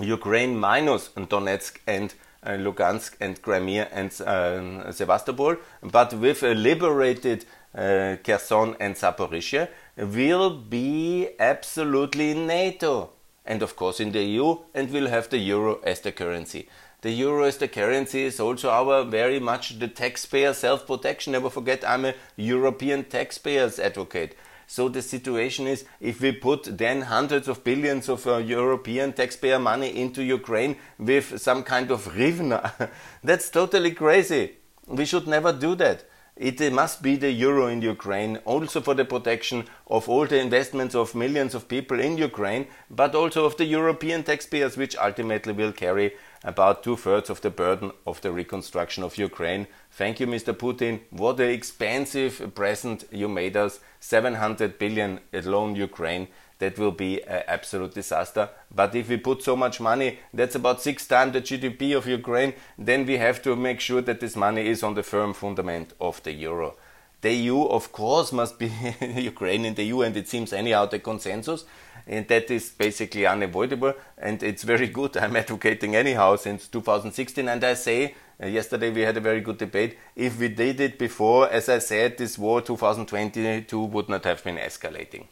Ukraine 0.00 0.58
minus 0.58 1.10
Donetsk 1.10 1.78
and 1.86 2.12
uh, 2.42 2.56
Lugansk 2.64 3.14
and 3.20 3.40
Crimea 3.40 3.86
and 3.92 4.10
uh, 4.20 4.90
Sevastopol, 4.90 5.58
but 5.80 6.12
with 6.14 6.42
a 6.42 6.54
liberated 6.54 7.44
uh, 7.72 8.16
Kherson 8.24 8.74
and 8.80 8.96
Zaporizhia, 8.96 9.68
will 9.96 10.50
be 10.50 11.28
absolutely 11.38 12.32
in 12.32 12.48
NATO 12.48 13.10
and 13.46 13.62
of 13.62 13.76
course 13.76 14.00
in 14.00 14.10
the 14.10 14.24
EU 14.24 14.58
and 14.74 14.90
will 14.90 15.08
have 15.08 15.28
the 15.30 15.38
euro 15.38 15.78
as 15.84 16.00
the 16.00 16.10
currency 16.10 16.68
the 17.02 17.10
euro 17.10 17.44
as 17.44 17.56
the 17.56 17.68
currency 17.68 18.24
is 18.24 18.40
also 18.40 18.70
our 18.70 19.04
very 19.04 19.40
much 19.40 19.78
the 19.78 19.88
taxpayer 19.88 20.52
self 20.52 20.86
protection. 20.86 21.32
Never 21.32 21.50
forget, 21.50 21.88
I'm 21.88 22.04
a 22.04 22.14
European 22.36 23.04
taxpayers 23.04 23.78
advocate. 23.78 24.36
So 24.66 24.88
the 24.88 25.02
situation 25.02 25.66
is 25.66 25.84
if 26.00 26.20
we 26.20 26.30
put 26.30 26.78
then 26.78 27.02
hundreds 27.02 27.48
of 27.48 27.64
billions 27.64 28.08
of 28.08 28.26
uh, 28.26 28.36
European 28.36 29.12
taxpayer 29.12 29.58
money 29.58 29.96
into 29.96 30.22
Ukraine 30.22 30.76
with 30.98 31.40
some 31.40 31.64
kind 31.64 31.90
of 31.90 32.04
hryvnia, 32.04 32.90
that's 33.24 33.50
totally 33.50 33.92
crazy. 33.92 34.58
We 34.86 35.06
should 35.06 35.26
never 35.26 35.52
do 35.52 35.74
that. 35.76 36.04
It 36.36 36.72
must 36.72 37.02
be 37.02 37.16
the 37.16 37.30
euro 37.30 37.66
in 37.66 37.82
Ukraine, 37.82 38.38
also 38.46 38.80
for 38.80 38.94
the 38.94 39.04
protection 39.04 39.66
of 39.88 40.08
all 40.08 40.26
the 40.26 40.40
investments 40.40 40.94
of 40.94 41.14
millions 41.14 41.54
of 41.54 41.68
people 41.68 42.00
in 42.00 42.16
Ukraine, 42.16 42.66
but 42.88 43.14
also 43.14 43.44
of 43.44 43.56
the 43.56 43.66
European 43.66 44.22
taxpayers, 44.22 44.76
which 44.76 44.96
ultimately 44.96 45.52
will 45.52 45.72
carry 45.72 46.12
about 46.42 46.82
two 46.82 46.96
thirds 46.96 47.28
of 47.28 47.40
the 47.42 47.50
burden 47.50 47.92
of 48.06 48.20
the 48.22 48.32
reconstruction 48.32 49.02
of 49.02 49.18
Ukraine. 49.18 49.66
Thank 49.90 50.20
you, 50.20 50.26
Mr. 50.26 50.54
Putin. 50.54 51.00
What 51.10 51.40
an 51.40 51.50
expensive 51.50 52.54
present 52.54 53.04
you 53.10 53.28
made 53.28 53.56
us 53.56 53.80
700 54.00 54.78
billion 54.78 55.20
alone 55.32 55.76
Ukraine 55.76 56.28
that 56.58 56.78
will 56.78 56.92
be 56.92 57.22
an 57.24 57.42
absolute 57.46 57.94
disaster. 57.94 58.48
But 58.74 58.94
if 58.94 59.08
we 59.08 59.16
put 59.16 59.42
so 59.42 59.56
much 59.56 59.80
money, 59.80 60.18
that's 60.32 60.54
about 60.54 60.80
six 60.80 61.06
times 61.06 61.32
the 61.32 61.40
GDP 61.40 61.96
of 61.96 62.06
Ukraine, 62.06 62.54
then 62.78 63.06
we 63.06 63.16
have 63.16 63.42
to 63.42 63.56
make 63.56 63.80
sure 63.80 64.02
that 64.02 64.20
this 64.20 64.36
money 64.36 64.66
is 64.66 64.82
on 64.82 64.94
the 64.94 65.02
firm 65.02 65.34
fundament 65.34 65.92
of 66.00 66.22
the 66.22 66.32
euro. 66.32 66.76
The 67.20 67.32
EU, 67.34 67.62
of 67.64 67.92
course, 67.92 68.32
must 68.32 68.58
be 68.58 68.68
Ukraine 69.00 69.64
in 69.64 69.74
the 69.74 69.84
EU, 69.84 70.00
and 70.02 70.16
it 70.16 70.28
seems 70.28 70.52
anyhow 70.52 70.86
the 70.86 70.98
consensus, 70.98 71.64
and 72.06 72.26
that 72.28 72.50
is 72.50 72.70
basically 72.70 73.26
unavoidable, 73.26 73.94
and 74.16 74.42
it's 74.42 74.62
very 74.62 74.88
good. 74.88 75.16
I'm 75.16 75.36
advocating 75.36 75.94
anyhow 75.96 76.36
since 76.36 76.66
2016, 76.68 77.48
and 77.48 77.62
I 77.62 77.74
say 77.74 78.14
uh, 78.42 78.46
yesterday 78.46 78.90
we 78.90 79.02
had 79.02 79.16
a 79.16 79.20
very 79.20 79.40
good 79.42 79.58
debate. 79.58 79.98
If 80.16 80.38
we 80.38 80.48
did 80.48 80.80
it 80.80 80.98
before, 80.98 81.50
as 81.50 81.68
I 81.68 81.78
said, 81.78 82.16
this 82.16 82.38
war 82.38 82.62
2022 82.62 83.78
would 83.78 84.08
not 84.08 84.24
have 84.24 84.42
been 84.42 84.56
escalating 84.56 85.26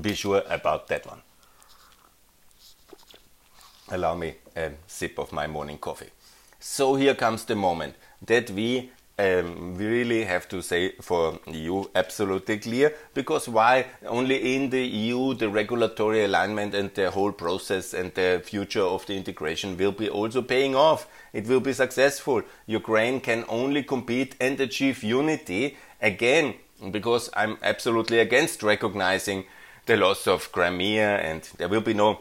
be 0.00 0.14
sure 0.14 0.42
about 0.48 0.88
that 0.88 1.06
one. 1.06 1.22
Allow 3.90 4.14
me 4.14 4.34
a 4.54 4.72
sip 4.86 5.18
of 5.18 5.32
my 5.32 5.46
morning 5.46 5.78
coffee. 5.78 6.10
So 6.60 6.94
here 6.96 7.14
comes 7.14 7.44
the 7.44 7.56
moment 7.56 7.94
that 8.26 8.50
we 8.50 8.90
um, 9.18 9.76
we 9.76 9.86
really 9.86 10.24
have 10.24 10.48
to 10.48 10.62
say 10.62 10.92
for 11.00 11.38
EU 11.46 11.84
absolutely 11.94 12.58
clear 12.58 12.94
because 13.14 13.48
why 13.48 13.86
only 14.06 14.54
in 14.54 14.70
the 14.70 14.84
EU 14.86 15.34
the 15.34 15.48
regulatory 15.48 16.24
alignment 16.24 16.74
and 16.74 16.94
the 16.94 17.10
whole 17.10 17.32
process 17.32 17.94
and 17.94 18.14
the 18.14 18.40
future 18.44 18.82
of 18.82 19.04
the 19.06 19.16
integration 19.16 19.76
will 19.76 19.92
be 19.92 20.08
also 20.08 20.40
paying 20.40 20.76
off. 20.76 21.08
It 21.32 21.46
will 21.46 21.60
be 21.60 21.72
successful. 21.72 22.42
Ukraine 22.66 23.20
can 23.20 23.44
only 23.48 23.82
compete 23.82 24.36
and 24.40 24.60
achieve 24.60 25.02
unity 25.02 25.76
again 26.00 26.54
because 26.90 27.28
I'm 27.34 27.58
absolutely 27.62 28.20
against 28.20 28.62
recognizing 28.62 29.44
the 29.86 29.96
loss 29.96 30.26
of 30.28 30.52
Crimea, 30.52 31.16
and 31.16 31.42
there 31.56 31.68
will 31.68 31.80
be 31.80 31.94
no 31.94 32.20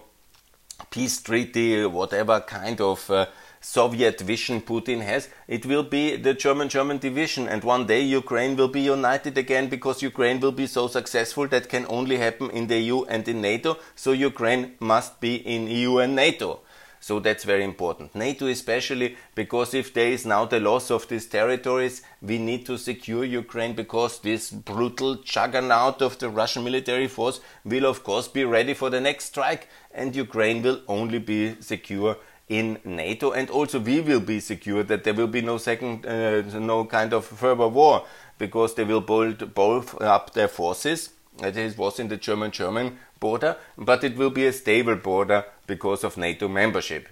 peace 0.89 1.21
treaty, 1.21 1.85
whatever 1.85 2.39
kind 2.39 2.79
of 2.81 3.09
uh, 3.11 3.27
Soviet 3.59 4.21
vision 4.21 4.61
Putin 4.61 5.01
has. 5.01 5.29
It 5.47 5.65
will 5.65 5.83
be 5.83 6.15
the 6.15 6.33
German 6.33 6.69
German 6.69 6.97
division, 6.97 7.47
and 7.47 7.63
one 7.63 7.87
day 7.87 8.01
Ukraine 8.01 8.55
will 8.55 8.67
be 8.67 8.81
united 8.81 9.37
again 9.37 9.69
because 9.69 10.01
Ukraine 10.01 10.39
will 10.39 10.51
be 10.51 10.67
so 10.67 10.87
successful 10.87 11.47
that 11.47 11.69
can 11.69 11.85
only 11.89 12.17
happen 12.17 12.49
in 12.51 12.67
the 12.67 12.79
EU 12.79 13.03
and 13.05 13.27
in 13.27 13.41
NATO. 13.41 13.77
So 13.95 14.11
Ukraine 14.11 14.75
must 14.79 15.19
be 15.19 15.35
in 15.35 15.67
EU 15.67 15.97
and 15.97 16.15
NATO. 16.15 16.61
So 16.99 17.19
that's 17.19 17.43
very 17.43 17.63
important. 17.63 18.15
NATO 18.15 18.47
especially 18.47 19.15
because 19.35 19.73
if 19.73 19.93
there 19.93 20.09
is 20.09 20.25
now 20.25 20.45
the 20.45 20.59
loss 20.59 20.89
of 20.91 21.07
these 21.07 21.27
territories, 21.27 22.01
we 22.21 22.37
need 22.37 22.65
to 22.65 22.77
secure 22.77 23.23
Ukraine 23.23 23.73
because 23.75 24.19
this 24.19 24.49
brutal 24.49 25.15
juggernaut 25.15 26.01
of 26.01 26.17
the 26.19 26.29
Russian 26.29 26.63
military 26.63 27.07
force 27.07 27.39
will 27.63 27.85
of 27.85 28.03
course 28.03 28.27
be 28.27 28.43
ready 28.43 28.73
for 28.73 28.89
the 28.89 28.99
next 28.99 29.25
strike 29.25 29.67
and 29.93 30.15
Ukraine 30.15 30.61
will 30.61 30.81
only 30.87 31.19
be 31.19 31.55
secure 31.61 32.17
in 32.49 32.79
NATO 32.85 33.31
and 33.31 33.49
also 33.49 33.79
we 33.79 33.99
will 34.01 34.21
be 34.21 34.39
secure 34.39 34.83
that 34.83 35.03
there 35.03 35.13
will 35.13 35.27
be 35.27 35.41
no 35.41 35.57
second, 35.57 36.05
uh, 36.05 36.41
no 36.59 36.85
kind 36.85 37.13
of 37.13 37.25
further 37.25 37.67
war 37.67 38.05
because 38.37 38.75
they 38.75 38.83
will 38.83 39.01
build 39.01 39.53
both 39.53 40.01
up 40.01 40.33
their 40.33 40.47
forces. 40.47 41.11
That 41.37 41.77
was 41.77 41.99
in 41.99 42.07
the 42.07 42.17
German-German 42.17 42.97
border, 43.19 43.57
but 43.77 44.03
it 44.03 44.17
will 44.17 44.31
be 44.31 44.47
a 44.47 44.53
stable 44.53 44.95
border 44.95 45.45
because 45.67 46.03
of 46.03 46.17
NATO 46.17 46.47
membership. 46.47 47.09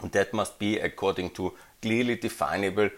And 0.00 0.10
that 0.12 0.32
must 0.32 0.58
be 0.58 0.78
according 0.78 1.30
to 1.30 1.52
clearly 1.82 2.16
definable 2.16 2.88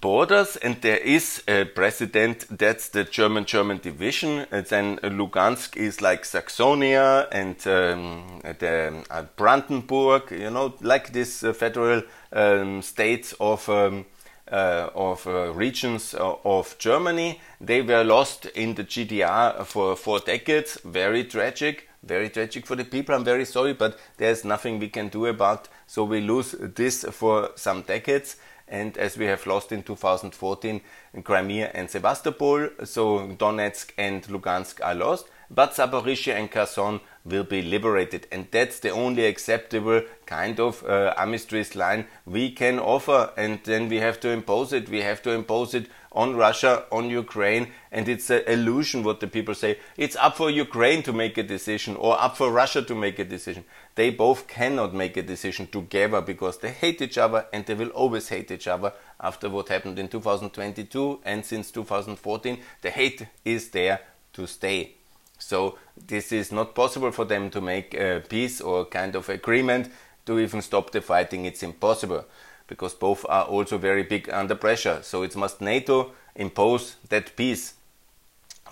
borders, 0.00 0.56
and 0.56 0.80
there 0.80 0.98
is 0.98 1.42
a 1.46 1.64
precedent 1.64 2.46
that's 2.50 2.88
the 2.88 3.04
German 3.04 3.44
German 3.44 3.78
division. 3.78 4.46
And 4.50 4.66
then 4.66 4.98
Lugansk 4.98 5.76
is 5.76 6.00
like 6.00 6.24
Saxonia 6.24 7.28
and 7.30 7.56
um, 7.66 8.40
the 8.58 9.04
uh, 9.10 9.24
Brandenburg, 9.36 10.30
you 10.30 10.50
know, 10.50 10.74
like 10.80 11.12
this 11.12 11.44
uh, 11.44 11.52
federal 11.52 12.02
um, 12.32 12.82
states 12.82 13.34
of. 13.40 13.68
Um, 13.68 14.06
uh, 14.52 14.90
of 14.94 15.26
uh, 15.26 15.52
regions 15.54 16.14
uh, 16.14 16.34
of 16.44 16.76
Germany. 16.78 17.40
They 17.62 17.80
were 17.80 18.04
lost 18.04 18.44
in 18.44 18.74
the 18.74 18.84
GDR 18.84 19.64
for 19.64 19.96
four 19.96 20.20
decades. 20.20 20.78
Very 20.84 21.24
tragic, 21.24 21.88
very 22.02 22.28
tragic 22.28 22.66
for 22.66 22.76
the 22.76 22.84
people. 22.84 23.14
I'm 23.14 23.24
very 23.24 23.46
sorry, 23.46 23.72
but 23.72 23.98
there's 24.18 24.44
nothing 24.44 24.78
we 24.78 24.90
can 24.90 25.08
do 25.08 25.24
about. 25.26 25.68
So 25.86 26.04
we 26.04 26.20
lose 26.20 26.52
this 26.60 27.04
for 27.10 27.52
some 27.56 27.82
decades. 27.82 28.36
And 28.66 28.96
as 28.96 29.18
we 29.18 29.26
have 29.26 29.46
lost 29.46 29.72
in 29.72 29.82
2014 29.82 30.80
Crimea 31.22 31.70
and 31.74 31.90
Sevastopol, 31.90 32.68
so 32.84 33.28
Donetsk 33.28 33.92
and 33.98 34.22
Lugansk 34.24 34.80
are 34.82 34.94
lost 34.94 35.28
but 35.50 35.72
Zaporizhia 35.72 36.34
and 36.34 36.50
Kherson 36.50 37.00
will 37.24 37.44
be 37.44 37.62
liberated. 37.62 38.26
And 38.32 38.46
that's 38.50 38.80
the 38.80 38.90
only 38.90 39.26
acceptable 39.26 40.02
kind 40.26 40.58
of 40.58 40.84
uh, 40.84 41.14
armistice 41.16 41.74
line 41.74 42.06
we 42.26 42.50
can 42.50 42.78
offer. 42.78 43.32
And 43.36 43.60
then 43.64 43.88
we 43.88 43.98
have 43.98 44.20
to 44.20 44.30
impose 44.30 44.72
it. 44.72 44.88
We 44.88 45.02
have 45.02 45.22
to 45.22 45.30
impose 45.30 45.74
it 45.74 45.88
on 46.14 46.36
Russia, 46.36 46.84
on 46.90 47.10
Ukraine. 47.10 47.68
And 47.90 48.08
it's 48.08 48.30
an 48.30 48.42
illusion 48.46 49.02
what 49.02 49.20
the 49.20 49.26
people 49.26 49.54
say. 49.54 49.78
It's 49.96 50.16
up 50.16 50.36
for 50.36 50.50
Ukraine 50.50 51.02
to 51.02 51.12
make 51.12 51.36
a 51.36 51.42
decision 51.42 51.96
or 51.96 52.20
up 52.20 52.36
for 52.36 52.50
Russia 52.50 52.82
to 52.82 52.94
make 52.94 53.18
a 53.18 53.24
decision. 53.24 53.64
They 53.96 54.10
both 54.10 54.46
cannot 54.46 54.94
make 54.94 55.16
a 55.16 55.22
decision 55.22 55.66
together 55.66 56.20
because 56.20 56.58
they 56.58 56.70
hate 56.70 57.02
each 57.02 57.18
other 57.18 57.46
and 57.52 57.66
they 57.66 57.74
will 57.74 57.88
always 57.88 58.28
hate 58.28 58.50
each 58.50 58.68
other 58.68 58.92
after 59.20 59.50
what 59.50 59.68
happened 59.68 59.98
in 59.98 60.08
2022 60.08 61.20
and 61.24 61.44
since 61.44 61.70
2014. 61.70 62.58
The 62.82 62.90
hate 62.90 63.26
is 63.44 63.70
there 63.70 64.00
to 64.34 64.46
stay. 64.46 64.94
So 65.38 65.78
this 65.96 66.32
is 66.32 66.52
not 66.52 66.74
possible 66.74 67.10
for 67.10 67.24
them 67.24 67.50
to 67.50 67.60
make 67.60 67.92
a 67.94 68.22
peace 68.28 68.60
or 68.60 68.86
kind 68.86 69.14
of 69.14 69.28
agreement 69.28 69.90
to 70.26 70.38
even 70.38 70.62
stop 70.62 70.90
the 70.90 71.00
fighting. 71.00 71.44
It's 71.44 71.62
impossible 71.62 72.24
because 72.66 72.94
both 72.94 73.24
are 73.28 73.44
also 73.44 73.78
very 73.78 74.02
big 74.02 74.28
under 74.30 74.54
pressure. 74.54 75.00
So 75.02 75.22
it 75.22 75.36
must 75.36 75.60
NATO 75.60 76.12
impose 76.34 76.96
that 77.08 77.36
peace 77.36 77.74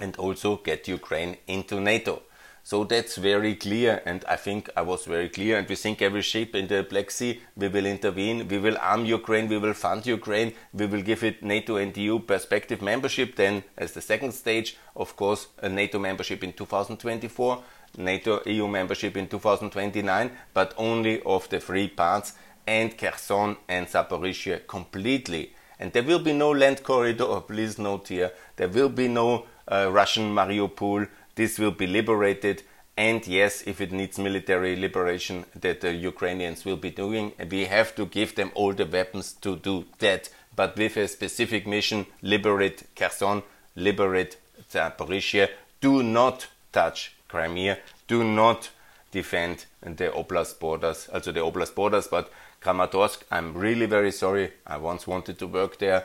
and 0.01 0.17
also 0.17 0.57
get 0.57 0.89
Ukraine 0.89 1.37
into 1.47 1.81
NATO. 1.81 2.23
So 2.65 2.85
that's 2.85 3.17
very 3.17 3.57
clear, 3.57 4.03
and 4.07 4.25
I 4.29 4.37
think 4.37 4.71
I 4.77 4.83
was 4.83 5.05
very 5.05 5.29
clear. 5.29 5.59
And 5.59 5.69
we 5.69 5.75
think 5.75 6.01
every 6.01 6.23
ship 6.23 6.55
in 6.55 6.69
the 6.69 6.85
Black 6.89 7.11
Sea. 7.11 7.41
We 7.57 7.67
will 7.67 7.87
intervene. 7.87 8.47
We 8.47 8.59
will 8.59 8.79
arm 8.81 9.05
Ukraine. 9.05 9.49
We 9.49 9.59
will 9.59 9.75
fund 9.75 10.07
Ukraine. 10.07 10.55
We 10.73 10.87
will 10.87 11.03
give 11.03 11.25
it 11.25 11.43
NATO 11.43 11.77
and 11.77 11.97
EU 11.97 12.21
perspective 12.21 12.81
membership. 12.81 13.35
Then, 13.35 13.65
as 13.77 13.93
the 13.93 14.01
second 14.01 14.33
stage, 14.33 14.77
of 14.95 15.17
course, 15.17 15.49
a 15.59 15.69
NATO 15.69 15.99
membership 15.99 16.45
in 16.45 16.53
2024, 16.53 17.63
NATO 17.99 18.41
EU 18.47 18.69
membership 18.69 19.17
in 19.17 19.27
2029, 19.27 20.31
but 20.55 20.73
only 20.77 21.21
of 21.23 21.49
the 21.49 21.59
three 21.59 21.89
parts, 21.89 22.35
and 22.67 22.97
Kherson 22.97 23.57
and 23.69 23.87
Zaporizhia 23.87 24.67
completely. 24.67 25.55
And 25.79 25.93
there 25.93 26.03
will 26.03 26.21
be 26.21 26.33
no 26.33 26.51
land 26.51 26.83
corridor. 26.83 27.41
Please 27.41 27.79
note 27.79 28.09
here, 28.09 28.33
there 28.57 28.69
will 28.69 28.89
be 28.89 29.09
no 29.09 29.47
uh, 29.69 29.89
Russian 29.91 30.35
Mariupol 30.35 31.09
this 31.35 31.59
will 31.59 31.71
be 31.71 31.87
liberated. 31.87 32.63
And 32.97 33.27
yes, 33.27 33.63
if 33.67 33.81
it 33.81 33.93
needs 33.93 34.19
military 34.19 34.77
liberation 34.77 35.47
that 35.59 35.81
the 35.81 35.95
Ukrainians 35.95 36.65
will 36.65 36.77
be 36.77 36.91
doing, 36.91 37.33
we 37.51 37.65
have 37.65 37.95
to 37.95 38.07
give 38.07 38.35
them 38.35 38.51
all 38.55 38.73
the 38.75 38.87
weapons 38.87 39.33
to 39.41 39.57
do 39.57 39.87
that. 39.99 40.29
But 40.55 40.77
with 40.77 40.97
a 40.99 41.09
specific 41.09 41.67
mission, 41.67 42.07
liberate 42.21 42.95
Kherson, 42.95 43.43
liberate 43.75 44.37
Zaporizhia. 44.71 45.49
Do 45.81 46.03
not 46.03 46.49
touch 46.71 47.15
Crimea. 47.29 47.79
Do 48.07 48.23
not 48.23 48.69
defend 49.11 49.65
the 49.81 50.11
oblast 50.11 50.61
borders, 50.61 51.09
also 51.13 51.33
the 51.33 51.41
oblast 51.41 51.75
borders, 51.75 52.07
but 52.09 52.31
Kramatorsk, 52.63 53.23
I'm 53.31 53.55
really 53.55 53.87
very 53.87 54.13
sorry. 54.13 54.53
I 54.67 54.77
once 54.77 55.07
wanted 55.07 55.39
to 55.39 55.47
work 55.47 55.79
there. 55.79 56.05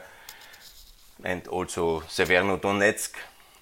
And 1.23 1.47
also 1.47 2.01
Severodonetsk, 2.01 3.15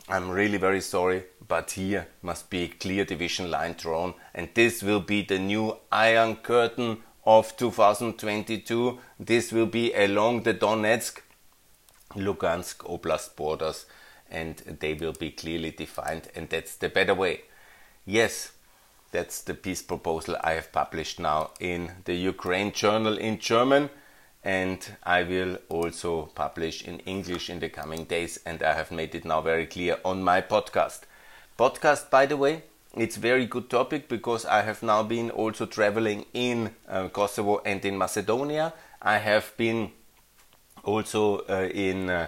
I'm 0.07 0.29
really 0.29 0.57
very 0.57 0.81
sorry, 0.81 1.23
but 1.47 1.71
here 1.71 2.07
must 2.21 2.49
be 2.49 2.63
a 2.63 2.67
clear 2.67 3.05
division 3.05 3.49
line 3.49 3.73
drawn, 3.73 4.13
and 4.35 4.49
this 4.53 4.83
will 4.83 4.99
be 4.99 5.23
the 5.23 5.39
new 5.39 5.77
Iron 5.91 6.35
Curtain 6.35 6.97
of 7.25 7.57
2022. 7.57 8.99
This 9.19 9.51
will 9.51 9.65
be 9.65 9.93
along 9.93 10.43
the 10.43 10.53
Donetsk, 10.53 11.21
Lugansk 12.13 12.85
Oblast 12.87 13.35
borders, 13.35 13.87
and 14.29 14.57
they 14.79 14.93
will 14.93 15.13
be 15.13 15.31
clearly 15.31 15.71
defined, 15.71 16.27
and 16.35 16.49
that's 16.49 16.75
the 16.75 16.89
better 16.89 17.15
way. 17.15 17.41
Yes, 18.05 18.51
that's 19.15 19.43
the 19.43 19.53
peace 19.53 19.81
proposal 19.81 20.35
I 20.43 20.55
have 20.55 20.73
published 20.73 21.21
now 21.21 21.51
in 21.61 21.89
the 22.03 22.13
Ukraine 22.13 22.73
Journal 22.73 23.17
in 23.17 23.39
German, 23.39 23.89
and 24.43 24.79
I 25.03 25.23
will 25.23 25.57
also 25.69 26.23
publish 26.35 26.83
in 26.83 26.99
English 26.99 27.49
in 27.49 27.61
the 27.61 27.69
coming 27.69 28.03
days, 28.03 28.41
and 28.45 28.61
I 28.61 28.73
have 28.73 28.91
made 28.91 29.15
it 29.15 29.23
now 29.23 29.39
very 29.39 29.67
clear 29.67 29.97
on 30.03 30.21
my 30.21 30.41
podcast. 30.41 31.03
Podcast, 31.57 32.09
by 32.09 32.25
the 32.25 32.35
way, 32.35 32.63
it's 32.97 33.15
very 33.15 33.45
good 33.45 33.69
topic 33.69 34.09
because 34.09 34.45
I 34.45 34.63
have 34.63 34.83
now 34.83 35.01
been 35.01 35.29
also 35.31 35.65
traveling 35.65 36.25
in 36.33 36.71
uh, 36.89 37.07
Kosovo 37.07 37.61
and 37.65 37.85
in 37.85 37.97
Macedonia. 37.97 38.73
I 39.01 39.19
have 39.19 39.53
been 39.55 39.91
also 40.83 41.37
uh, 41.47 41.69
in 41.73 42.09
uh, 42.09 42.27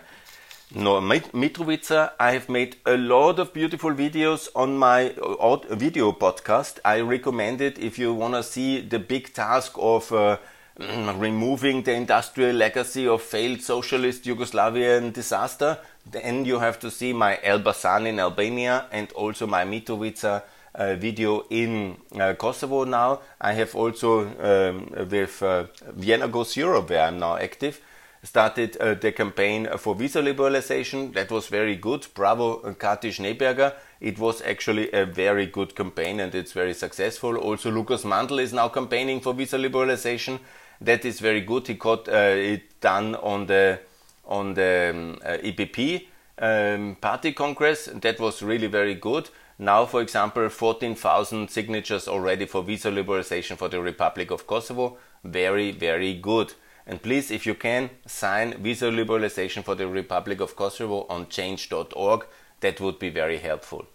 no, 0.75 0.99
Mitrovica. 0.99 2.11
I 2.19 2.31
have 2.33 2.49
made 2.49 2.75
a 2.85 2.97
lot 2.97 3.39
of 3.39 3.53
beautiful 3.53 3.91
videos 3.91 4.49
on 4.55 4.77
my 4.77 5.11
uh, 5.11 5.57
video 5.75 6.11
podcast. 6.11 6.79
I 6.83 6.99
recommend 7.01 7.61
it 7.61 7.79
if 7.79 7.97
you 7.97 8.13
want 8.13 8.33
to 8.33 8.43
see 8.43 8.81
the 8.81 8.99
big 8.99 9.33
task 9.33 9.73
of 9.77 10.11
uh, 10.11 10.37
mm, 10.77 11.19
removing 11.19 11.83
the 11.83 11.93
industrial 11.93 12.55
legacy 12.55 13.07
of 13.07 13.21
failed 13.21 13.61
socialist 13.61 14.25
Yugoslavian 14.25 15.13
disaster. 15.13 15.77
Then 16.09 16.43
you 16.43 16.59
have 16.59 16.79
to 16.81 16.91
see 16.91 17.13
my 17.13 17.37
Elbasan 17.37 18.05
in 18.05 18.19
Albania 18.19 18.87
and 18.91 19.11
also 19.13 19.47
my 19.47 19.63
Mitrovica 19.63 20.43
uh, 20.75 20.95
video 20.95 21.45
in 21.49 21.97
uh, 22.19 22.33
Kosovo 22.33 22.83
now. 22.83 23.21
I 23.39 23.53
have 23.53 23.73
also 23.75 24.27
um, 24.39 24.93
with 25.09 25.41
uh, 25.41 25.65
Vienna 25.93 26.27
Goes 26.27 26.55
Europe, 26.57 26.89
where 26.89 27.01
I'm 27.01 27.19
now 27.19 27.37
active, 27.37 27.81
started 28.27 28.75
uh, 28.77 28.93
the 28.93 29.11
campaign 29.11 29.67
for 29.77 29.95
visa 29.95 30.21
liberalization. 30.21 31.13
That 31.13 31.31
was 31.31 31.47
very 31.47 31.75
good. 31.75 32.05
Bravo, 32.13 32.59
uh, 32.59 32.73
Kati 32.73 33.09
Schneeberger. 33.09 33.73
It 34.01 34.19
was 34.19 34.41
actually 34.41 34.91
a 34.91 35.05
very 35.05 35.45
good 35.45 35.75
campaign 35.75 36.19
and 36.19 36.35
it's 36.35 36.51
very 36.51 36.73
successful. 36.73 37.37
Also, 37.37 37.71
Lukas 37.71 38.03
Mandl 38.03 38.41
is 38.41 38.51
now 38.51 38.67
campaigning 38.67 39.21
for 39.21 39.33
visa 39.33 39.57
liberalization. 39.57 40.39
That 40.81 41.05
is 41.05 41.19
very 41.21 41.41
good. 41.41 41.67
He 41.67 41.75
got 41.75 42.07
uh, 42.09 42.51
it 42.53 42.79
done 42.81 43.15
on 43.15 43.47
the 43.47 43.79
on 44.25 44.53
the 44.55 44.91
um, 44.93 45.19
EPP 45.23 46.07
um, 46.39 46.97
party 46.99 47.31
congress. 47.31 47.89
That 47.93 48.19
was 48.19 48.43
really 48.43 48.67
very 48.67 48.95
good. 48.95 49.29
Now, 49.57 49.85
for 49.85 50.01
example, 50.01 50.49
14,000 50.49 51.49
signatures 51.49 52.07
already 52.07 52.45
for 52.45 52.61
visa 52.61 52.91
liberalization 52.91 53.57
for 53.57 53.69
the 53.69 53.81
Republic 53.81 54.29
of 54.31 54.45
Kosovo. 54.45 54.97
Very, 55.23 55.71
very 55.71 56.13
good. 56.13 56.53
And 56.87 57.01
please, 57.01 57.31
if 57.31 57.45
you 57.45 57.53
can, 57.53 57.89
sign 58.05 58.63
visa 58.63 58.85
liberalization 58.85 59.63
for 59.63 59.75
the 59.75 59.87
Republic 59.87 60.39
of 60.39 60.55
Kosovo 60.55 61.05
on 61.09 61.27
change.org. 61.27 62.25
That 62.61 62.79
would 62.79 62.97
be 62.97 63.09
very 63.09 63.39
helpful. 63.39 63.85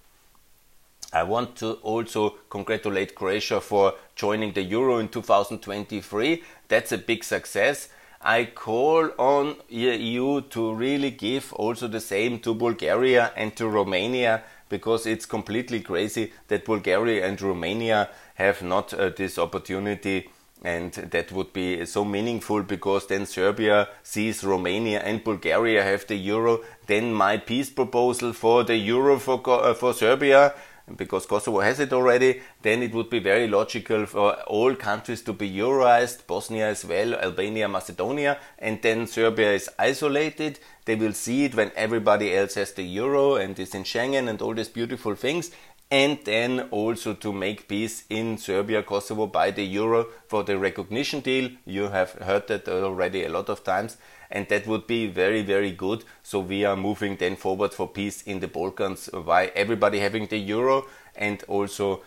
I 1.10 1.22
want 1.22 1.56
to 1.56 1.72
also 1.82 2.36
congratulate 2.50 3.14
Croatia 3.14 3.60
for 3.60 3.94
joining 4.14 4.52
the 4.52 4.62
Euro 4.62 4.98
in 4.98 5.08
2023. 5.08 6.42
That's 6.68 6.92
a 6.92 6.98
big 6.98 7.24
success. 7.24 7.88
I 8.20 8.44
call 8.44 9.10
on 9.18 9.56
the 9.68 9.96
EU 9.96 10.42
to 10.42 10.74
really 10.74 11.10
give 11.10 11.52
also 11.54 11.88
the 11.88 12.00
same 12.00 12.38
to 12.40 12.54
Bulgaria 12.54 13.32
and 13.36 13.56
to 13.56 13.68
Romania 13.68 14.42
because 14.68 15.06
it's 15.06 15.26
completely 15.26 15.80
crazy 15.80 16.32
that 16.48 16.64
Bulgaria 16.64 17.26
and 17.26 17.40
Romania 17.40 18.10
have 18.34 18.62
not 18.62 18.94
uh, 18.94 19.10
this 19.10 19.38
opportunity 19.38 20.30
and 20.64 20.92
that 20.92 21.32
would 21.32 21.52
be 21.52 21.84
so 21.84 22.04
meaningful 22.04 22.62
because 22.62 23.06
then 23.06 23.26
Serbia 23.26 23.88
sees 24.02 24.44
Romania 24.44 25.00
and 25.00 25.24
Bulgaria 25.24 25.82
have 25.82 26.06
the 26.06 26.16
euro 26.16 26.60
then 26.86 27.12
my 27.12 27.36
peace 27.36 27.70
proposal 27.70 28.32
for 28.32 28.62
the 28.64 28.76
euro 28.76 29.18
for 29.18 29.42
uh, 29.46 29.74
for 29.74 29.92
Serbia 29.92 30.54
because 30.96 31.26
Kosovo 31.26 31.60
has 31.60 31.80
it 31.80 31.92
already, 31.92 32.40
then 32.62 32.82
it 32.82 32.92
would 32.92 33.08
be 33.10 33.18
very 33.18 33.46
logical 33.48 34.06
for 34.06 34.34
all 34.42 34.74
countries 34.74 35.22
to 35.22 35.32
be 35.32 35.50
Euroized, 35.50 36.26
Bosnia 36.26 36.68
as 36.68 36.84
well, 36.84 37.14
Albania, 37.14 37.68
Macedonia, 37.68 38.38
and 38.58 38.80
then 38.82 39.06
Serbia 39.06 39.52
is 39.52 39.70
isolated. 39.78 40.58
They 40.84 40.96
will 40.96 41.12
see 41.12 41.44
it 41.44 41.54
when 41.54 41.70
everybody 41.76 42.36
else 42.36 42.54
has 42.54 42.72
the 42.72 42.82
euro 42.82 43.36
and 43.36 43.58
is 43.58 43.74
in 43.74 43.84
Schengen 43.84 44.28
and 44.28 44.42
all 44.42 44.54
these 44.54 44.68
beautiful 44.68 45.14
things. 45.14 45.50
And 45.92 46.18
then 46.24 46.68
also 46.70 47.12
to 47.12 47.34
make 47.34 47.68
peace 47.68 48.04
in 48.08 48.38
Serbia, 48.38 48.82
Kosovo 48.82 49.26
by 49.26 49.50
the 49.50 49.62
euro 49.62 50.06
for 50.26 50.42
the 50.42 50.56
recognition 50.56 51.20
deal. 51.20 51.50
You 51.66 51.88
have 51.88 52.12
heard 52.12 52.48
that 52.48 52.66
already 52.66 53.24
a 53.24 53.28
lot 53.28 53.50
of 53.50 53.62
times 53.62 53.98
and 54.32 54.48
that 54.48 54.66
would 54.66 54.86
be 54.86 55.06
very 55.06 55.42
very 55.42 55.70
good 55.70 56.04
so 56.22 56.40
we 56.40 56.64
are 56.64 56.76
moving 56.76 57.16
then 57.16 57.36
forward 57.36 57.72
for 57.72 57.86
peace 57.86 58.22
in 58.22 58.40
the 58.40 58.48
balkans 58.48 59.08
by 59.26 59.46
everybody 59.54 60.00
having 60.00 60.26
the 60.26 60.38
euro 60.38 60.86
and 61.14 61.44
also 61.46 62.02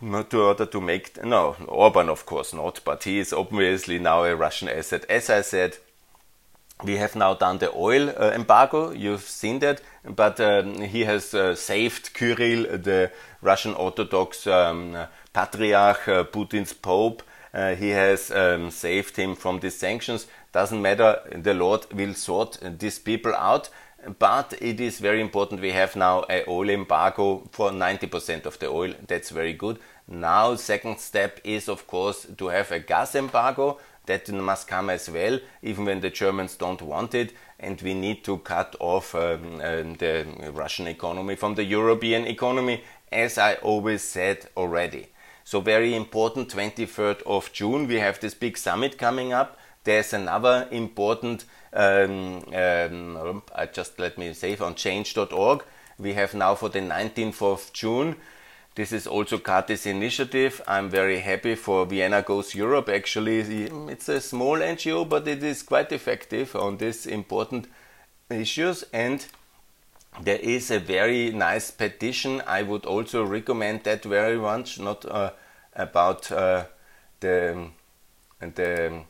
not 0.00 0.28
to 0.30 0.42
order 0.42 0.66
to 0.66 0.80
make 0.80 1.24
no 1.24 1.56
orban 1.68 2.08
of 2.08 2.26
course 2.26 2.52
not 2.52 2.80
but 2.84 3.04
he 3.04 3.20
is 3.20 3.32
obviously 3.32 3.98
now 3.98 4.24
a 4.24 4.34
russian 4.34 4.68
asset 4.68 5.04
as 5.08 5.30
i 5.30 5.40
said 5.40 5.78
we 6.84 6.96
have 6.96 7.14
now 7.14 7.34
done 7.34 7.58
the 7.58 7.72
oil 7.74 8.10
uh, 8.10 8.30
embargo 8.34 8.90
you've 8.90 9.22
seen 9.22 9.58
that 9.60 9.80
but 10.04 10.40
um, 10.40 10.80
he 10.80 11.04
has 11.04 11.32
uh, 11.34 11.54
saved 11.54 12.12
kirill 12.14 12.62
the 12.78 13.10
russian 13.40 13.74
orthodox 13.74 14.46
um, 14.46 14.96
patriarch 15.32 16.08
uh, 16.08 16.24
putin's 16.24 16.72
pope 16.72 17.22
uh, 17.54 17.74
he 17.74 17.90
has 17.90 18.30
um, 18.30 18.70
saved 18.70 19.16
him 19.16 19.36
from 19.36 19.60
these 19.60 19.76
sanctions 19.76 20.26
doesn't 20.52 20.82
matter, 20.82 21.20
the 21.34 21.54
Lord 21.54 21.86
will 21.92 22.14
sort 22.14 22.58
these 22.78 22.98
people 22.98 23.34
out. 23.34 23.70
But 24.18 24.54
it 24.60 24.80
is 24.80 24.98
very 24.98 25.20
important. 25.20 25.60
We 25.60 25.70
have 25.72 25.96
now 25.96 26.24
a 26.28 26.44
oil 26.48 26.70
embargo 26.70 27.48
for 27.52 27.70
90% 27.70 28.46
of 28.46 28.58
the 28.58 28.66
oil. 28.66 28.94
That's 29.06 29.30
very 29.30 29.52
good. 29.52 29.78
Now, 30.08 30.56
second 30.56 30.98
step 30.98 31.40
is 31.44 31.68
of 31.68 31.86
course 31.86 32.26
to 32.36 32.48
have 32.48 32.72
a 32.72 32.80
gas 32.80 33.14
embargo. 33.14 33.78
That 34.06 34.28
must 34.30 34.66
come 34.66 34.90
as 34.90 35.08
well, 35.08 35.38
even 35.62 35.84
when 35.84 36.00
the 36.00 36.10
Germans 36.10 36.56
don't 36.56 36.82
want 36.82 37.14
it. 37.14 37.32
And 37.60 37.80
we 37.80 37.94
need 37.94 38.24
to 38.24 38.38
cut 38.38 38.74
off 38.80 39.14
um, 39.14 39.60
um, 39.62 39.94
the 39.94 40.26
Russian 40.52 40.88
economy 40.88 41.36
from 41.36 41.54
the 41.54 41.64
European 41.64 42.26
economy, 42.26 42.82
as 43.12 43.38
I 43.38 43.54
always 43.54 44.02
said 44.02 44.48
already. 44.56 45.08
So 45.44 45.60
very 45.60 45.94
important, 45.94 46.48
23rd 46.48 47.22
of 47.22 47.52
June, 47.52 47.86
we 47.86 47.96
have 47.96 48.20
this 48.20 48.34
big 48.34 48.56
summit 48.58 48.98
coming 48.98 49.32
up 49.32 49.58
there's 49.84 50.12
another 50.12 50.68
important, 50.70 51.44
um, 51.72 52.44
um, 52.54 53.42
just 53.72 53.98
let 53.98 54.16
me 54.16 54.32
say, 54.32 54.56
on 54.56 54.74
change.org. 54.74 55.64
We 55.98 56.14
have 56.14 56.34
now 56.34 56.54
for 56.54 56.68
the 56.68 56.80
19th 56.80 57.42
of 57.42 57.72
June. 57.72 58.16
This 58.74 58.92
is 58.92 59.06
also 59.06 59.36
Kati's 59.38 59.84
initiative. 59.84 60.62
I'm 60.66 60.88
very 60.88 61.20
happy 61.20 61.56
for 61.56 61.84
Vienna 61.84 62.22
Goes 62.22 62.54
Europe. 62.54 62.88
Actually, 62.88 63.40
it's 63.90 64.08
a 64.08 64.20
small 64.20 64.58
NGO, 64.58 65.06
but 65.06 65.28
it 65.28 65.42
is 65.42 65.62
quite 65.62 65.92
effective 65.92 66.56
on 66.56 66.78
these 66.78 67.06
important 67.06 67.68
issues. 68.30 68.82
And 68.92 69.26
there 70.22 70.38
is 70.38 70.70
a 70.70 70.78
very 70.78 71.32
nice 71.32 71.70
petition. 71.70 72.42
I 72.46 72.62
would 72.62 72.86
also 72.86 73.24
recommend 73.24 73.84
that 73.84 74.04
very 74.04 74.38
much, 74.38 74.80
not 74.80 75.04
uh, 75.04 75.32
about 75.74 76.32
uh, 76.32 76.64
the 77.20 77.68
the 78.40 79.02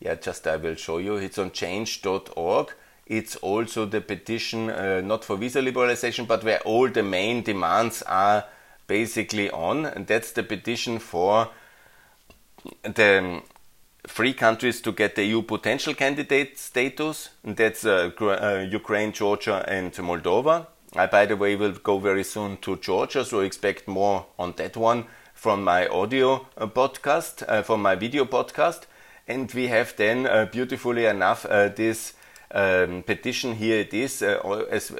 yeah, 0.00 0.14
just 0.14 0.46
I 0.46 0.56
will 0.56 0.76
show 0.76 0.96
you. 0.98 1.16
It's 1.16 1.38
on 1.38 1.50
change.org. 1.50 2.72
It's 3.06 3.36
also 3.36 3.86
the 3.86 4.00
petition, 4.00 4.70
uh, 4.70 5.00
not 5.00 5.24
for 5.24 5.36
visa 5.36 5.60
liberalization, 5.60 6.26
but 6.26 6.44
where 6.44 6.60
all 6.60 6.88
the 6.88 7.02
main 7.02 7.42
demands 7.42 8.02
are 8.02 8.44
basically 8.88 9.50
on. 9.50 9.86
And 9.86 10.08
that's 10.08 10.32
the 10.32 10.42
petition 10.42 10.98
for 10.98 11.50
the 12.82 13.42
three 14.08 14.32
countries 14.32 14.80
to 14.80 14.90
get 14.90 15.14
the 15.14 15.24
EU 15.24 15.42
potential 15.42 15.94
candidate 15.94 16.58
status. 16.58 17.30
And 17.44 17.56
that's 17.56 17.84
uh, 17.84 18.10
uh, 18.20 18.66
Ukraine, 18.68 19.12
Georgia, 19.12 19.64
and 19.68 19.92
Moldova. 19.92 20.66
I, 20.96 21.06
by 21.06 21.26
the 21.26 21.36
way, 21.36 21.54
will 21.54 21.72
go 21.72 21.98
very 21.98 22.24
soon 22.24 22.56
to 22.58 22.76
Georgia, 22.76 23.24
so 23.24 23.40
expect 23.40 23.86
more 23.86 24.26
on 24.38 24.54
that 24.56 24.76
one 24.76 25.04
from 25.34 25.62
my 25.62 25.86
audio 25.86 26.46
uh, 26.56 26.66
podcast, 26.66 27.44
uh, 27.46 27.62
from 27.62 27.82
my 27.82 27.94
video 27.94 28.24
podcast. 28.24 28.86
And 29.28 29.52
we 29.52 29.66
have 29.66 29.94
then, 29.96 30.26
uh, 30.26 30.46
beautifully 30.50 31.04
enough, 31.04 31.44
uh, 31.44 31.68
this 31.68 32.14
um, 32.50 33.02
petition 33.02 33.54
here 33.54 33.80
it 33.80 33.92
is 33.92 34.22
uh, 34.22 34.40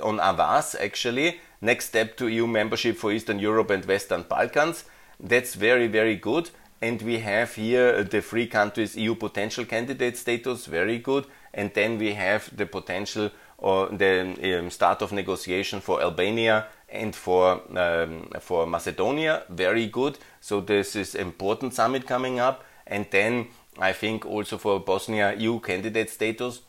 on 0.02 0.18
Avaaz 0.18 0.76
actually. 0.78 1.40
Next 1.60 1.86
step 1.86 2.16
to 2.18 2.28
EU 2.28 2.46
membership 2.46 2.96
for 2.96 3.12
Eastern 3.12 3.38
Europe 3.38 3.70
and 3.70 3.84
Western 3.84 4.22
Balkans. 4.22 4.84
That's 5.20 5.54
very, 5.54 5.88
very 5.88 6.16
good. 6.16 6.50
And 6.80 7.02
we 7.02 7.18
have 7.18 7.56
here 7.56 8.04
the 8.04 8.22
three 8.22 8.46
countries 8.46 8.96
EU 8.96 9.16
potential 9.16 9.64
candidate 9.64 10.16
status, 10.16 10.66
very 10.66 10.98
good. 10.98 11.26
And 11.52 11.72
then 11.74 11.98
we 11.98 12.14
have 12.14 12.56
the 12.56 12.66
potential 12.66 13.30
or 13.58 13.88
the 13.88 14.58
um, 14.58 14.70
start 14.70 15.02
of 15.02 15.10
negotiation 15.12 15.80
for 15.80 16.00
Albania 16.00 16.66
and 16.88 17.14
for 17.14 17.60
um, 17.76 18.28
for 18.40 18.66
Macedonia, 18.66 19.42
very 19.48 19.86
good. 19.86 20.18
So 20.40 20.60
this 20.60 20.94
is 20.94 21.14
important 21.14 21.74
summit 21.74 22.06
coming 22.06 22.38
up. 22.38 22.64
And 22.86 23.06
then 23.10 23.48
I 23.78 23.92
think 23.92 24.24
also 24.24 24.58
for 24.58 24.80
Bosnia 24.80 25.34
EU 25.36 25.58
candidate 25.60 26.10
status. 26.10 26.62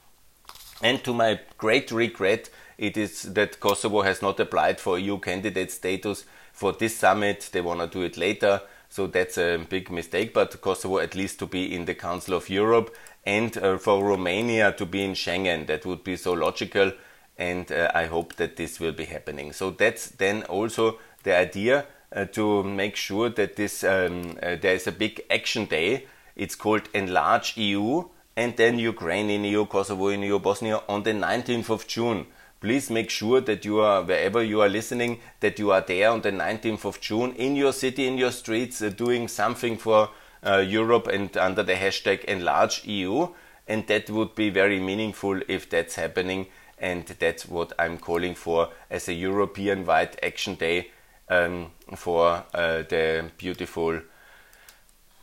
And 0.82 1.04
to 1.04 1.14
my 1.14 1.40
great 1.58 1.92
regret, 1.92 2.50
it 2.80 2.96
is 2.96 3.24
that 3.24 3.60
Kosovo 3.60 4.02
has 4.02 4.22
not 4.22 4.40
applied 4.40 4.80
for 4.80 4.98
EU 4.98 5.20
candidate 5.20 5.70
status 5.72 6.26
for 6.54 6.72
this 6.72 6.96
summit. 6.98 7.50
They 7.52 7.62
want 7.62 7.82
to 7.82 7.88
do 7.88 8.04
it 8.04 8.18
later. 8.18 8.62
So 8.88 9.06
that's 9.06 9.38
a 9.38 9.58
big 9.70 9.92
mistake. 9.92 10.34
But 10.34 10.62
Kosovo 10.62 11.00
at 11.00 11.14
least 11.14 11.40
to 11.40 11.46
be 11.46 11.76
in 11.76 11.86
the 11.86 11.94
Council 11.94 12.36
of 12.36 12.50
Europe 12.50 12.96
and 13.26 13.56
uh, 13.58 13.78
for 13.78 14.04
Romania 14.04 14.72
to 14.72 14.86
be 14.86 15.04
in 15.04 15.14
Schengen. 15.14 15.68
That 15.68 15.86
would 15.86 16.06
be 16.06 16.16
so 16.16 16.32
logical. 16.32 16.94
And 17.38 17.70
uh, 17.72 17.92
I 17.94 18.06
hope 18.06 18.38
that 18.38 18.56
this 18.56 18.80
will 18.80 18.94
be 18.94 19.06
happening. 19.06 19.52
So 19.52 19.72
that's 19.72 20.08
then 20.08 20.44
also 20.44 21.00
the 21.24 21.36
idea 21.36 21.86
uh, 22.16 22.26
to 22.26 22.64
make 22.64 22.96
sure 22.96 23.30
that 23.30 23.58
this 23.58 23.84
um, 23.84 24.38
uh, 24.42 24.56
there 24.56 24.76
is 24.76 24.88
a 24.88 24.94
big 24.94 25.22
action 25.30 25.66
day. 25.66 26.08
It's 26.38 26.56
called 26.56 26.88
Enlarge 26.94 27.58
EU 27.58 28.06
and 28.38 28.56
then 28.56 28.80
Ukraine 28.80 29.30
in 29.30 29.44
EU, 29.44 29.66
Kosovo 29.66 30.08
in 30.08 30.24
EU, 30.24 30.40
Bosnia 30.40 30.82
on 30.88 31.04
the 31.04 31.12
19th 31.12 31.70
of 31.70 31.88
June. 31.88 32.26
Please 32.62 32.90
make 32.90 33.10
sure 33.10 33.40
that 33.40 33.64
you 33.64 33.80
are, 33.80 34.04
wherever 34.04 34.44
you 34.44 34.62
are 34.62 34.68
listening, 34.68 35.20
that 35.40 35.60
you 35.60 35.72
are 35.72 35.82
there 35.82 36.10
on 36.10 36.22
the 36.22 36.32
19th 36.32 36.84
of 36.84 37.00
June 37.00 37.34
in 37.36 37.56
your 37.56 37.72
city, 37.72 38.06
in 38.06 38.18
your 38.18 38.32
streets, 38.32 38.82
uh, 38.82 38.90
doing 38.90 39.30
something 39.30 39.78
for 39.78 40.10
uh, 40.46 40.58
Europe 40.58 41.08
and 41.08 41.36
under 41.38 41.64
the 41.64 41.76
hashtag 41.76 42.26
Enlarge 42.26 42.84
EU. 42.86 43.30
And 43.68 43.88
that 43.88 44.10
would 44.10 44.36
be 44.36 44.50
very 44.50 44.80
meaningful 44.80 45.42
if 45.48 45.70
that's 45.70 45.96
happening. 45.96 46.48
And 46.78 47.06
that's 47.06 47.48
what 47.48 47.72
I'm 47.80 47.98
calling 47.98 48.36
for 48.36 48.70
as 48.90 49.08
a 49.08 49.14
European 49.14 49.86
wide 49.86 50.20
action 50.22 50.56
day 50.56 50.92
um, 51.30 51.72
for 51.96 52.44
uh, 52.54 52.84
the 52.90 53.32
beautiful 53.38 54.02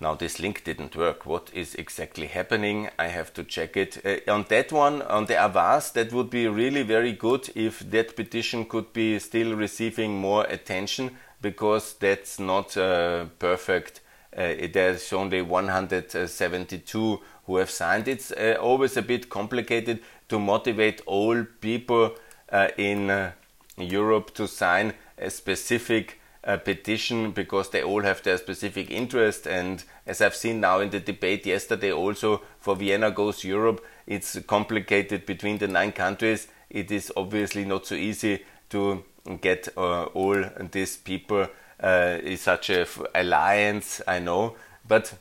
now 0.01 0.15
this 0.15 0.39
link 0.39 0.65
didn't 0.65 0.95
work. 0.95 1.25
What 1.25 1.51
is 1.55 1.75
exactly 1.75 2.27
happening? 2.27 2.89
I 2.99 3.09
have 3.09 3.33
to 3.35 3.45
check 3.45 3.77
it. 3.77 4.05
Uh, 4.05 4.31
on 4.31 4.45
that 4.49 4.73
one, 4.73 5.03
on 5.03 5.27
the 5.27 5.35
Avaaz, 5.35 5.93
that 5.95 6.13
would 6.13 6.31
be 6.31 6.47
really 6.49 6.83
very 6.83 7.13
good 7.13 7.51
if 7.55 7.81
that 7.91 8.17
petition 8.17 8.67
could 8.67 8.93
be 8.93 9.19
still 9.19 9.55
receiving 9.55 10.19
more 10.19 10.45
attention 10.45 11.17
because 11.41 11.95
that's 11.95 12.39
not 12.39 12.77
uh, 12.77 13.27
perfect. 13.39 14.01
Uh, 14.37 14.53
there's 14.73 15.13
only 15.13 15.41
172 15.41 17.21
who 17.47 17.57
have 17.57 17.71
signed. 17.71 18.07
It's 18.09 18.33
uh, 18.33 18.57
always 18.61 18.97
a 18.97 19.03
bit 19.03 19.31
complicated 19.31 20.01
to 20.29 20.39
motivate 20.39 21.01
all 21.07 21.45
people 21.61 22.17
uh, 22.53 22.69
in 22.77 23.09
uh, 23.09 23.33
Europe 23.79 24.35
to 24.35 24.47
sign 24.47 24.95
a 25.17 25.31
specific 25.31 26.21
a 26.47 26.57
petition 26.57 27.33
because 27.33 27.71
they 27.71 27.83
all 27.83 28.03
have 28.03 28.23
their 28.23 28.39
specific 28.39 28.91
interest. 28.91 29.47
And 29.47 29.83
as 30.07 30.23
I've 30.23 30.37
seen 30.37 30.61
now 30.61 30.79
in 30.79 30.91
the 30.91 31.01
debate 31.01 31.45
yesterday, 31.45 31.93
also 31.93 32.43
for 32.61 32.77
Vienna 32.77 33.11
Goes 33.11 33.45
Europe, 33.45 33.85
it's 34.07 34.39
complicated 34.47 35.27
between 35.27 35.59
the 35.59 35.67
nine 35.67 35.93
countries. 35.93 36.47
It 36.71 36.91
is 36.91 37.13
obviously 37.17 37.65
not 37.65 37.87
so 37.87 37.97
easy 37.97 38.45
to 38.71 39.05
get 39.41 39.69
uh, 39.77 40.05
all 40.05 40.45
these 40.71 40.97
people 40.97 41.49
uh, 41.83 42.19
in 42.23 42.37
such 42.37 42.71
a 42.71 42.87
alliance, 43.15 44.01
I 44.07 44.21
know. 44.21 44.57
But 44.87 45.15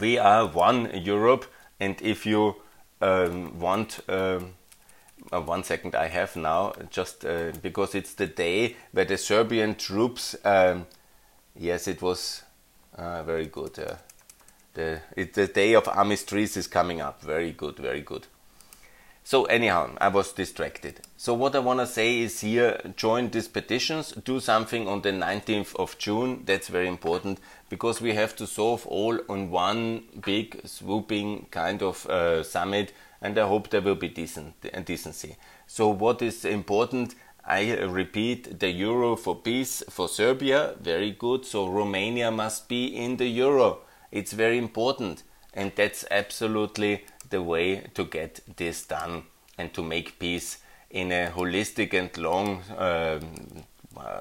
we 0.00 0.16
are 0.16 0.46
one 0.46 0.90
Europe, 0.94 1.44
and 1.78 2.00
if 2.00 2.24
you 2.24 2.56
um, 3.02 3.58
want 3.58 4.00
um, 4.08 4.54
uh, 5.34 5.40
one 5.40 5.64
second 5.64 5.94
I 5.94 6.08
have 6.08 6.36
now, 6.36 6.72
just 6.90 7.24
uh, 7.24 7.52
because 7.62 7.94
it's 7.94 8.14
the 8.14 8.26
day 8.26 8.76
where 8.92 9.04
the 9.04 9.18
Serbian 9.18 9.74
troops. 9.74 10.36
Um, 10.44 10.86
yes, 11.58 11.88
it 11.88 12.00
was 12.02 12.42
uh, 12.96 13.22
very 13.22 13.46
good. 13.46 13.78
Uh, 13.78 13.96
the 14.74 15.00
it, 15.16 15.34
the 15.34 15.46
day 15.46 15.74
of 15.74 15.88
armistice 15.88 16.56
is 16.56 16.66
coming 16.66 17.00
up. 17.00 17.22
Very 17.22 17.52
good, 17.52 17.76
very 17.76 18.00
good. 18.02 18.26
So 19.26 19.44
anyhow, 19.44 19.96
I 20.02 20.08
was 20.08 20.32
distracted. 20.32 21.00
So 21.16 21.32
what 21.32 21.56
I 21.56 21.58
want 21.58 21.80
to 21.80 21.86
say 21.86 22.20
is 22.20 22.42
here, 22.42 22.78
join 22.94 23.30
these 23.30 23.48
petitions, 23.48 24.12
do 24.12 24.38
something 24.38 24.86
on 24.86 25.00
the 25.00 25.12
19th 25.12 25.74
of 25.76 25.96
June. 25.96 26.42
That's 26.44 26.68
very 26.68 26.88
important 26.88 27.40
because 27.70 28.02
we 28.02 28.12
have 28.12 28.36
to 28.36 28.46
solve 28.46 28.86
all 28.86 29.18
on 29.30 29.50
one 29.50 30.02
big 30.22 30.60
swooping 30.66 31.46
kind 31.50 31.82
of 31.82 32.04
uh, 32.06 32.42
summit 32.42 32.92
and 33.24 33.38
I 33.38 33.48
hope 33.48 33.70
there 33.70 33.80
will 33.80 33.94
be 33.94 34.08
decent 34.08 34.54
decency. 34.84 35.36
So 35.66 35.88
what 35.88 36.20
is 36.20 36.44
important? 36.44 37.14
I 37.46 37.74
repeat 37.80 38.60
the 38.60 38.68
euro 38.68 39.16
for 39.16 39.34
peace 39.34 39.82
for 39.88 40.08
Serbia, 40.08 40.74
very 40.78 41.12
good. 41.12 41.46
So 41.46 41.66
Romania 41.66 42.30
must 42.30 42.68
be 42.68 42.84
in 42.86 43.16
the 43.16 43.26
euro. 43.26 43.78
It's 44.12 44.32
very 44.32 44.58
important, 44.58 45.22
and 45.54 45.72
that's 45.74 46.04
absolutely 46.10 47.06
the 47.30 47.42
way 47.42 47.86
to 47.94 48.04
get 48.04 48.40
this 48.56 48.84
done 48.84 49.22
and 49.56 49.72
to 49.72 49.82
make 49.82 50.18
peace 50.18 50.58
in 50.90 51.10
a 51.10 51.32
holistic 51.34 51.94
and 51.94 52.16
long, 52.18 52.60
uh, 52.76 53.20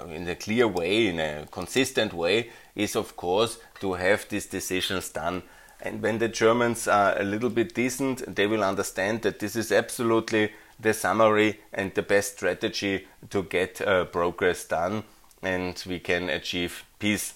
in 0.08 0.28
a 0.30 0.36
clear 0.36 0.68
way, 0.68 1.08
in 1.08 1.20
a 1.20 1.46
consistent 1.52 2.13
way, 2.13 2.52
is 2.74 2.96
of 2.96 3.18
course 3.18 3.60
to 3.82 3.94
have 3.94 4.28
these 4.30 4.46
decisions 4.46 5.10
done 5.10 5.44
and 5.84 6.02
when 6.02 6.17
the 6.17 6.30
Germans 6.30 6.88
are 6.88 7.19
a 7.19 7.24
little 7.24 7.50
bit 7.50 7.76
decent, 7.76 8.36
they 8.36 8.48
will 8.48 8.63
understand 8.63 9.22
that 9.24 9.39
this 9.39 9.58
is 9.58 9.72
absolutely 9.72 10.54
the 10.80 10.93
summary 10.93 11.60
and 11.74 11.93
the 11.93 12.02
best 12.02 12.38
strategy 12.38 13.06
to 13.30 13.43
get 13.43 13.82
uh, 13.82 14.06
progress 14.06 14.63
done 14.65 15.04
and 15.41 15.84
we 15.86 16.00
can 16.00 16.30
achieve 16.30 16.86
peace. 17.00 17.34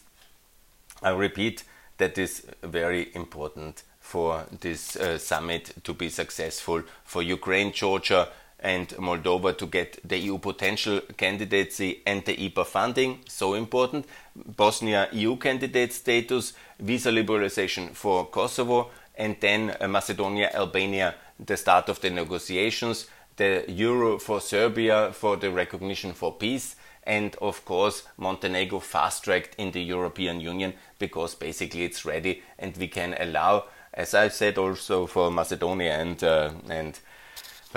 I 1.04 1.10
repeat, 1.10 1.66
that 1.98 2.18
is 2.18 2.48
very 2.64 3.14
important 3.14 3.84
for 4.00 4.46
this 4.62 4.96
uh, 4.96 5.18
summit 5.18 5.74
to 5.84 5.94
be 5.94 6.10
successful 6.10 6.84
for 7.04 7.22
Ukraine, 7.22 7.74
Georgia, 7.74 8.30
and 8.60 8.88
Moldova 8.90 9.58
to 9.58 9.68
get 9.68 10.00
the 10.08 10.18
EU 10.18 10.40
potential 10.40 11.02
candidacy 11.16 12.02
and 12.06 12.26
the 12.26 12.36
IPA 12.36 12.66
funding, 12.66 13.20
so 13.28 13.54
important. 13.54 14.06
Bosnia 14.36 15.10
EU 15.12 15.36
candidate 15.36 15.94
status, 15.94 16.54
visa 16.80 17.12
liberalization 17.12 17.94
for 17.94 18.26
Kosovo, 18.28 18.90
and 19.16 19.36
then 19.40 19.76
uh, 19.80 19.88
Macedonia, 19.88 20.52
Albania, 20.54 21.16
the 21.40 21.58
start 21.58 21.90
of 21.90 22.02
the 22.02 22.10
negotiations, 22.10 23.08
the 23.36 23.66
euro 23.68 24.18
for 24.18 24.42
Serbia 24.42 25.12
for 25.14 25.38
the 25.38 25.52
recognition 25.52 26.14
for 26.14 26.34
peace, 26.34 26.76
and 27.04 27.36
of 27.42 27.64
course 27.64 28.04
Montenegro 28.18 28.80
fast 28.80 29.24
tracked 29.24 29.56
in 29.58 29.72
the 29.72 29.82
European 29.82 30.42
Union 30.42 30.74
because 31.00 31.36
basically 31.36 31.84
it's 31.84 32.06
ready 32.06 32.42
and 32.60 32.76
we 32.78 32.88
can 32.88 33.16
allow, 33.20 33.66
as 33.94 34.14
I 34.14 34.28
said 34.30 34.58
also 34.58 35.06
for 35.06 35.32
Macedonia 35.32 35.94
and 35.94 36.24
uh, 36.24 36.52
and 36.70 37.00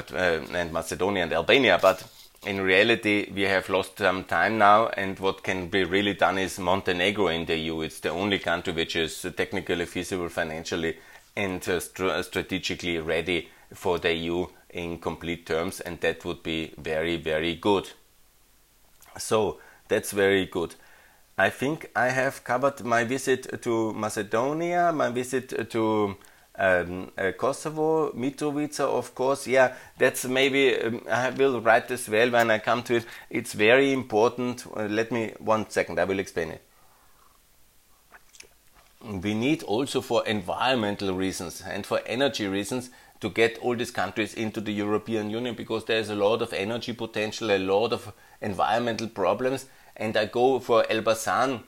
but 0.01 0.17
uh, 0.17 0.41
and 0.55 0.73
Macedonia 0.73 1.25
and 1.25 1.33
Albania, 1.33 1.79
but 1.81 2.05
in 2.47 2.61
reality 2.61 3.31
we 3.35 3.43
have 3.43 3.69
lost 3.69 3.99
some 3.99 4.25
time 4.25 4.57
now 4.57 4.89
and 4.89 5.19
what 5.19 5.43
can 5.43 5.69
be 5.69 5.85
really 5.85 6.15
done 6.15 6.39
is 6.39 6.59
Montenegro 6.59 7.29
in 7.29 7.45
the 7.45 7.57
EU. 7.57 7.83
It's 7.83 8.01
the 8.01 8.11
only 8.11 8.39
country 8.39 8.73
which 8.73 8.97
is 8.97 9.27
technically 9.37 9.85
feasible 9.85 10.29
financially 10.29 10.97
and 11.37 11.61
uh, 11.69 11.81
st 11.81 12.25
strategically 12.25 12.99
ready 12.99 13.49
for 13.75 13.99
the 13.99 14.13
EU 14.15 14.47
in 14.71 14.99
complete 14.99 15.45
terms 15.47 15.81
and 15.81 16.01
that 16.01 16.25
would 16.25 16.43
be 16.43 16.73
very 16.79 17.17
very 17.17 17.55
good. 17.55 17.91
So 19.19 19.59
that's 19.89 20.13
very 20.13 20.47
good. 20.47 20.75
I 21.37 21.51
think 21.51 21.91
I 21.95 22.09
have 22.09 22.45
covered 22.45 22.85
my 22.85 23.05
visit 23.05 23.63
to 23.63 23.93
Macedonia, 23.93 24.93
my 24.93 25.11
visit 25.11 25.71
to 25.71 26.17
um, 26.57 27.11
uh, 27.17 27.33
Kosovo, 27.33 28.13
Mitrovica, 28.13 28.81
of 28.81 29.15
course, 29.15 29.47
yeah, 29.47 29.75
that's 29.99 30.25
maybe, 30.25 30.77
um, 30.77 31.03
I 31.11 31.31
will 31.31 31.61
write 31.61 31.89
this 31.89 32.09
well 32.09 32.31
when 32.31 32.51
I 32.51 32.59
come 32.59 32.83
to 32.85 32.97
it. 32.97 33.07
It's 33.31 33.53
very 33.53 33.93
important. 33.93 34.67
Uh, 34.77 34.85
let 34.85 35.11
me, 35.11 35.33
one 35.39 35.71
second, 35.71 35.99
I 35.99 36.05
will 36.05 36.19
explain 36.19 36.51
it. 36.51 36.63
We 39.03 39.33
need 39.33 39.63
also 39.63 40.03
for 40.03 40.27
environmental 40.27 41.15
reasons 41.15 41.63
and 41.63 41.87
for 41.87 42.01
energy 42.05 42.47
reasons 42.47 42.91
to 43.21 43.31
get 43.31 43.59
all 43.59 43.77
these 43.77 43.91
countries 43.91 44.35
into 44.35 44.61
the 44.61 44.73
European 44.73 45.31
Union 45.31 45.55
because 45.55 45.85
there's 45.87 46.11
a 46.11 46.15
lot 46.15 46.43
of 46.43 46.53
energy 46.53 46.93
potential, 46.93 47.51
a 47.51 47.59
lot 47.59 47.93
of 47.93 48.13
environmental 48.43 49.09
problems. 49.09 49.67
And 49.97 50.17
I 50.17 50.27
go 50.27 50.59
for 50.59 50.85
Elbasan 50.85 51.63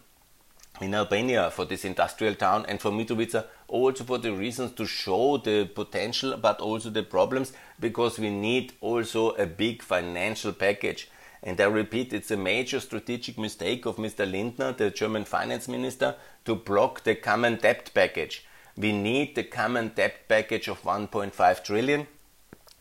in 0.82 0.94
Albania 0.94 1.50
for 1.50 1.64
this 1.64 1.84
industrial 1.84 2.34
town 2.34 2.64
and 2.68 2.80
for 2.80 2.90
Mitrovica 2.90 3.46
also 3.68 4.04
for 4.04 4.18
the 4.18 4.32
reasons 4.32 4.72
to 4.72 4.86
show 4.86 5.38
the 5.38 5.64
potential 5.64 6.36
but 6.36 6.60
also 6.60 6.90
the 6.90 7.02
problems 7.02 7.52
because 7.80 8.18
we 8.18 8.30
need 8.30 8.72
also 8.80 9.30
a 9.30 9.46
big 9.46 9.82
financial 9.82 10.52
package. 10.52 11.10
And 11.42 11.60
I 11.60 11.64
repeat, 11.64 12.12
it's 12.12 12.30
a 12.30 12.36
major 12.36 12.78
strategic 12.78 13.36
mistake 13.36 13.84
of 13.84 13.96
Mr. 13.96 14.30
Lindner, 14.30 14.72
the 14.72 14.90
German 14.90 15.24
finance 15.24 15.66
minister, 15.66 16.14
to 16.44 16.54
block 16.54 17.02
the 17.02 17.16
common 17.16 17.56
debt 17.56 17.90
package. 17.92 18.46
We 18.76 18.92
need 18.92 19.34
the 19.34 19.42
common 19.42 19.88
debt 19.88 20.28
package 20.28 20.68
of 20.68 20.82
1.5 20.82 21.64
trillion. 21.64 22.06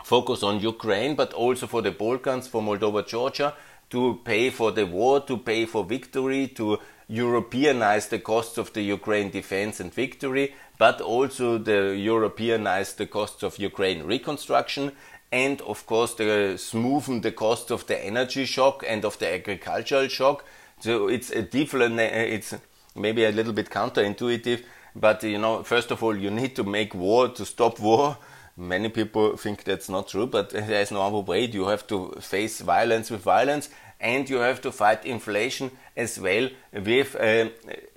Focus 0.03 0.43
on 0.43 0.59
Ukraine, 0.59 1.15
but 1.15 1.33
also 1.33 1.67
for 1.67 1.81
the 1.81 1.91
Balkans, 1.91 2.47
for 2.47 2.61
Moldova, 2.61 3.07
Georgia, 3.07 3.53
to 3.91 4.19
pay 4.23 4.49
for 4.49 4.71
the 4.71 4.85
war, 4.85 5.21
to 5.21 5.37
pay 5.37 5.65
for 5.65 5.83
victory, 5.83 6.47
to 6.47 6.79
Europeanize 7.09 8.09
the 8.09 8.19
costs 8.19 8.57
of 8.57 8.73
the 8.73 8.81
Ukraine 8.81 9.29
defense 9.29 9.79
and 9.79 9.93
victory, 9.93 10.53
but 10.77 11.01
also 11.01 11.57
the 11.57 11.95
Europeanize 11.95 12.95
the 12.95 13.05
costs 13.05 13.43
of 13.43 13.59
Ukraine 13.59 14.03
reconstruction 14.03 14.93
and 15.31 15.61
of 15.61 15.85
course 15.85 16.13
the 16.15 16.55
smoothen 16.57 17.21
the 17.21 17.31
cost 17.31 17.71
of 17.71 17.87
the 17.87 18.05
energy 18.05 18.45
shock 18.45 18.83
and 18.87 19.05
of 19.05 19.17
the 19.19 19.33
agricultural 19.33 20.07
shock. 20.07 20.43
So 20.79 21.07
it's 21.07 21.29
a 21.29 21.41
different, 21.41 21.99
it's 21.99 22.55
maybe 22.95 23.25
a 23.25 23.31
little 23.31 23.53
bit 23.53 23.69
counterintuitive, 23.69 24.63
but 24.95 25.23
you 25.23 25.37
know, 25.37 25.63
first 25.63 25.91
of 25.91 26.03
all, 26.03 26.17
you 26.17 26.31
need 26.31 26.55
to 26.55 26.63
make 26.63 26.93
war 26.93 27.29
to 27.29 27.45
stop 27.45 27.79
war. 27.79 28.17
Many 28.61 28.89
people 28.89 29.37
think 29.37 29.63
that's 29.63 29.89
not 29.89 30.09
true, 30.09 30.27
but 30.27 30.49
there's 30.51 30.91
no 30.91 31.01
other 31.01 31.17
way. 31.17 31.45
You 31.45 31.67
have 31.67 31.87
to 31.87 32.11
face 32.21 32.61
violence 32.61 33.09
with 33.09 33.21
violence, 33.21 33.69
and 33.99 34.29
you 34.29 34.37
have 34.37 34.61
to 34.61 34.71
fight 34.71 35.03
inflation 35.03 35.71
as 35.97 36.19
well 36.19 36.47
with 36.71 37.15
uh, 37.15 37.49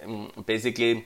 um, 0.03 0.33
basically 0.47 1.05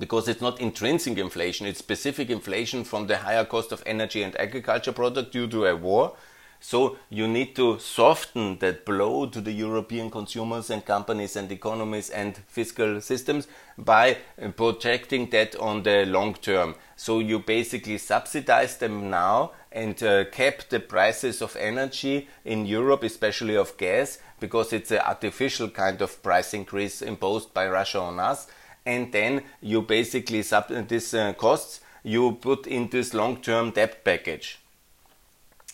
because 0.00 0.26
it's 0.26 0.40
not 0.40 0.60
intrinsic 0.60 1.16
inflation, 1.16 1.66
it's 1.66 1.78
specific 1.78 2.28
inflation 2.28 2.82
from 2.82 3.06
the 3.06 3.18
higher 3.18 3.44
cost 3.44 3.70
of 3.70 3.84
energy 3.86 4.22
and 4.24 4.34
agriculture 4.40 4.92
product 4.92 5.32
due 5.32 5.46
to 5.46 5.66
a 5.66 5.76
war. 5.76 6.16
So 6.64 6.96
you 7.10 7.26
need 7.26 7.56
to 7.56 7.80
soften 7.80 8.58
that 8.60 8.86
blow 8.86 9.26
to 9.26 9.40
the 9.40 9.50
European 9.50 10.10
consumers 10.10 10.70
and 10.70 10.84
companies 10.84 11.34
and 11.34 11.50
economies 11.50 12.08
and 12.08 12.38
fiscal 12.46 13.00
systems 13.00 13.48
by 13.76 14.18
projecting 14.56 15.28
that 15.30 15.56
on 15.56 15.82
the 15.82 16.06
long 16.06 16.34
term. 16.34 16.76
So 16.94 17.18
you 17.18 17.40
basically 17.40 17.98
subsidize 17.98 18.78
them 18.78 19.10
now 19.10 19.50
and 19.72 20.00
uh, 20.02 20.26
cap 20.26 20.68
the 20.70 20.78
prices 20.78 21.42
of 21.42 21.56
energy 21.56 22.28
in 22.44 22.64
Europe, 22.64 23.02
especially 23.02 23.56
of 23.56 23.76
gas, 23.76 24.18
because 24.38 24.72
it's 24.72 24.92
an 24.92 25.00
artificial 25.00 25.68
kind 25.68 26.00
of 26.00 26.22
price 26.22 26.54
increase 26.54 27.02
imposed 27.02 27.52
by 27.52 27.68
Russia 27.68 28.00
on 28.00 28.20
us 28.20 28.46
and 28.86 29.12
then 29.12 29.42
you 29.60 29.82
basically 29.82 30.42
sub 30.42 30.68
this 30.68 31.14
uh, 31.14 31.32
costs 31.34 31.80
you 32.02 32.32
put 32.32 32.66
in 32.66 32.88
this 32.88 33.14
long-term 33.14 33.70
debt 33.70 34.04
package. 34.04 34.58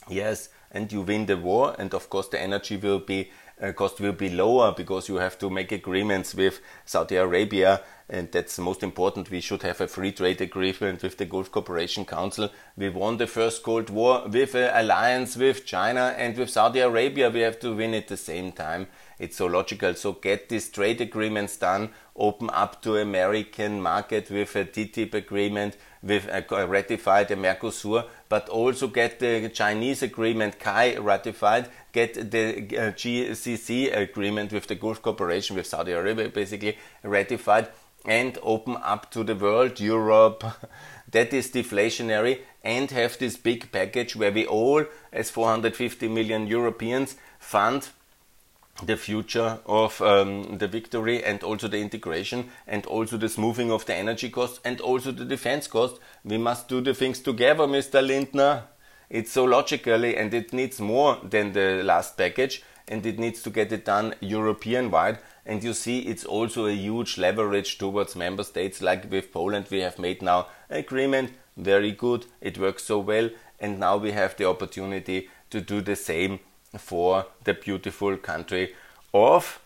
Yes, 0.08 0.50
and 0.70 0.92
you 0.92 1.02
win 1.02 1.26
the 1.26 1.36
war, 1.36 1.74
and 1.78 1.94
of 1.94 2.10
course 2.10 2.28
the 2.28 2.40
energy 2.40 2.76
will 2.76 3.00
be 3.00 3.30
uh, 3.60 3.72
cost 3.72 4.00
will 4.00 4.12
be 4.12 4.28
lower 4.28 4.72
because 4.72 5.08
you 5.08 5.16
have 5.16 5.38
to 5.38 5.50
make 5.50 5.72
agreements 5.72 6.34
with 6.34 6.60
Saudi 6.84 7.16
Arabia, 7.16 7.80
and 8.08 8.30
that's 8.30 8.58
most 8.58 8.82
important. 8.82 9.30
We 9.30 9.40
should 9.40 9.62
have 9.62 9.80
a 9.80 9.88
free 9.88 10.12
trade 10.12 10.40
agreement 10.40 11.02
with 11.02 11.16
the 11.16 11.26
Gulf 11.26 11.50
Cooperation 11.50 12.04
Council. 12.04 12.50
We 12.76 12.88
won 12.88 13.16
the 13.16 13.26
first 13.26 13.62
Cold 13.62 13.90
War 13.90 14.28
with 14.28 14.54
an 14.54 14.70
alliance 14.74 15.36
with 15.36 15.66
China 15.66 16.14
and 16.16 16.36
with 16.36 16.50
Saudi 16.50 16.80
Arabia. 16.80 17.30
We 17.30 17.40
have 17.40 17.58
to 17.60 17.74
win 17.74 17.94
at 17.94 18.08
the 18.08 18.16
same 18.16 18.52
time. 18.52 18.86
It's 19.18 19.36
so 19.36 19.46
logical. 19.46 19.94
So 19.94 20.12
get 20.12 20.48
these 20.48 20.70
trade 20.70 21.00
agreements 21.00 21.56
done, 21.56 21.90
open 22.16 22.50
up 22.50 22.80
to 22.82 22.96
American 22.96 23.82
market 23.82 24.30
with 24.30 24.54
a 24.54 24.64
TTIP 24.64 25.14
agreement, 25.14 25.76
with 26.02 26.28
a 26.28 26.66
ratified 26.66 27.28
Mercosur, 27.28 28.06
but 28.28 28.48
also 28.48 28.88
get 28.88 29.18
the 29.18 29.48
Chinese 29.48 30.02
agreement 30.02 30.58
CAI 30.58 30.96
ratified, 30.98 31.68
get 31.92 32.30
the 32.30 32.58
uh, 32.76 32.92
GCC 32.92 33.96
agreement 33.96 34.52
with 34.52 34.66
the 34.66 34.74
Gulf 34.74 35.02
Cooperation 35.02 35.56
with 35.56 35.66
Saudi 35.66 35.92
Arabia 35.92 36.28
basically 36.28 36.78
ratified 37.02 37.68
and 38.04 38.38
open 38.42 38.76
up 38.82 39.10
to 39.10 39.24
the 39.24 39.34
world, 39.34 39.80
Europe, 39.80 40.44
that 41.10 41.32
is 41.32 41.50
deflationary 41.50 42.40
and 42.62 42.90
have 42.90 43.18
this 43.18 43.36
big 43.36 43.70
package 43.72 44.14
where 44.16 44.32
we 44.32 44.46
all, 44.46 44.84
as 45.12 45.30
450 45.30 46.08
million 46.08 46.46
Europeans, 46.46 47.16
fund 47.38 47.88
the 48.82 48.96
future 48.96 49.58
of 49.66 50.00
um, 50.02 50.58
the 50.58 50.68
victory 50.68 51.22
and 51.24 51.42
also 51.42 51.68
the 51.68 51.78
integration 51.78 52.48
and 52.66 52.86
also 52.86 53.16
the 53.16 53.28
smoothing 53.28 53.72
of 53.72 53.84
the 53.86 53.94
energy 53.94 54.30
costs 54.30 54.60
and 54.64 54.80
also 54.80 55.10
the 55.10 55.24
defense 55.24 55.66
cost. 55.66 55.98
We 56.24 56.38
must 56.38 56.68
do 56.68 56.80
the 56.80 56.94
things 56.94 57.20
together, 57.20 57.64
Mr. 57.64 58.06
Lindner. 58.06 58.64
It's 59.10 59.32
so 59.32 59.44
logically 59.44 60.16
and 60.16 60.32
it 60.32 60.52
needs 60.52 60.80
more 60.80 61.18
than 61.22 61.52
the 61.52 61.82
last 61.82 62.16
package 62.16 62.62
and 62.86 63.04
it 63.04 63.18
needs 63.18 63.42
to 63.42 63.50
get 63.50 63.72
it 63.72 63.84
done 63.84 64.14
European 64.20 64.90
wide. 64.90 65.18
And 65.44 65.64
you 65.64 65.72
see, 65.72 66.00
it's 66.00 66.24
also 66.24 66.66
a 66.66 66.72
huge 66.72 67.18
leverage 67.18 67.78
towards 67.78 68.14
member 68.14 68.44
states 68.44 68.82
like 68.82 69.10
with 69.10 69.32
Poland. 69.32 69.66
We 69.70 69.80
have 69.80 69.98
made 69.98 70.22
now 70.22 70.48
agreement, 70.70 71.32
very 71.56 71.92
good, 71.92 72.26
it 72.40 72.58
works 72.58 72.84
so 72.84 72.98
well, 72.98 73.30
and 73.58 73.80
now 73.80 73.96
we 73.96 74.12
have 74.12 74.36
the 74.36 74.44
opportunity 74.44 75.28
to 75.50 75.60
do 75.60 75.80
the 75.80 75.96
same 75.96 76.40
for 76.76 77.26
the 77.44 77.54
beautiful 77.54 78.16
country 78.16 78.74
of 79.14 79.60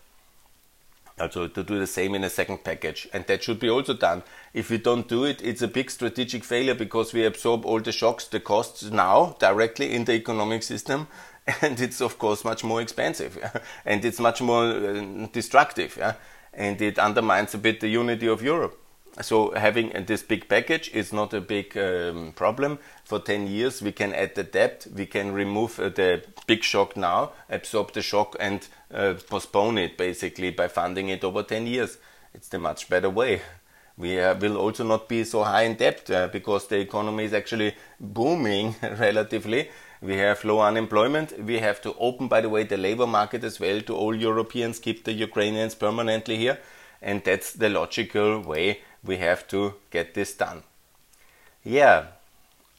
also 1.19 1.47
to 1.47 1.63
do 1.63 1.79
the 1.79 1.87
same 1.87 2.15
in 2.15 2.23
a 2.23 2.29
second 2.29 2.63
package 2.63 3.07
and 3.13 3.25
that 3.27 3.43
should 3.43 3.59
be 3.59 3.69
also 3.69 3.93
done 3.93 4.23
if 4.53 4.69
we 4.69 4.77
don't 4.77 5.07
do 5.07 5.23
it 5.25 5.41
it's 5.43 5.61
a 5.61 5.67
big 5.67 5.91
strategic 5.91 6.43
failure 6.43 6.73
because 6.73 7.13
we 7.13 7.25
absorb 7.25 7.65
all 7.65 7.79
the 7.79 7.91
shocks 7.91 8.27
the 8.27 8.39
costs 8.39 8.83
now 8.83 9.35
directly 9.39 9.93
in 9.93 10.05
the 10.05 10.13
economic 10.13 10.63
system 10.63 11.07
and 11.61 11.79
it's 11.79 12.01
of 12.01 12.17
course 12.17 12.43
much 12.43 12.63
more 12.63 12.81
expensive 12.81 13.37
yeah? 13.39 13.51
and 13.85 14.03
it's 14.03 14.19
much 14.19 14.41
more 14.41 14.65
uh, 14.65 15.27
destructive 15.31 15.97
yeah? 15.97 16.13
and 16.53 16.81
it 16.81 16.97
undermines 16.97 17.53
a 17.53 17.57
bit 17.57 17.79
the 17.79 17.89
unity 17.89 18.27
of 18.27 18.41
europe 18.41 18.79
so 19.21 19.53
having 19.55 19.91
this 20.07 20.23
big 20.23 20.49
package 20.49 20.89
is 20.93 21.13
not 21.13 21.33
a 21.33 21.41
big 21.41 21.77
um, 21.77 22.33
problem. 22.35 22.79
For 23.03 23.19
10 23.19 23.47
years, 23.47 23.81
we 23.81 23.91
can 23.91 24.13
add 24.13 24.33
the 24.35 24.43
debt, 24.43 24.87
we 24.93 25.05
can 25.05 25.33
remove 25.33 25.79
uh, 25.79 25.89
the 25.89 26.23
big 26.47 26.63
shock 26.63 26.97
now, 26.97 27.33
absorb 27.49 27.93
the 27.93 28.01
shock 28.01 28.35
and 28.39 28.67
uh, 28.91 29.13
postpone 29.29 29.77
it 29.77 29.97
basically 29.97 30.49
by 30.49 30.67
funding 30.67 31.09
it 31.09 31.23
over 31.23 31.43
10 31.43 31.67
years. 31.67 31.97
It's 32.33 32.47
the 32.47 32.57
much 32.57 32.89
better 32.89 33.09
way. 33.09 33.41
We 33.97 34.19
uh, 34.19 34.33
will 34.35 34.57
also 34.57 34.83
not 34.83 35.07
be 35.07 35.23
so 35.23 35.43
high 35.43 35.63
in 35.63 35.75
debt 35.75 36.09
uh, 36.09 36.27
because 36.29 36.67
the 36.67 36.79
economy 36.79 37.25
is 37.25 37.33
actually 37.33 37.75
booming 37.99 38.75
relatively. 38.81 39.69
We 40.01 40.17
have 40.17 40.43
low 40.43 40.59
unemployment. 40.59 41.39
We 41.39 41.59
have 41.59 41.81
to 41.81 41.93
open, 41.99 42.27
by 42.27 42.41
the 42.41 42.49
way, 42.49 42.63
the 42.63 42.77
labor 42.77 43.05
market 43.05 43.43
as 43.43 43.59
well 43.59 43.79
to 43.81 43.95
all 43.95 44.15
Europeans, 44.15 44.79
keep 44.79 45.03
the 45.03 45.13
Ukrainians 45.13 45.75
permanently 45.75 46.37
here. 46.37 46.57
And 47.01 47.23
that's 47.23 47.53
the 47.53 47.69
logical 47.69 48.39
way 48.41 48.79
we 49.03 49.17
have 49.17 49.47
to 49.49 49.75
get 49.91 50.13
this 50.13 50.33
done. 50.33 50.63
Yeah, 51.63 52.05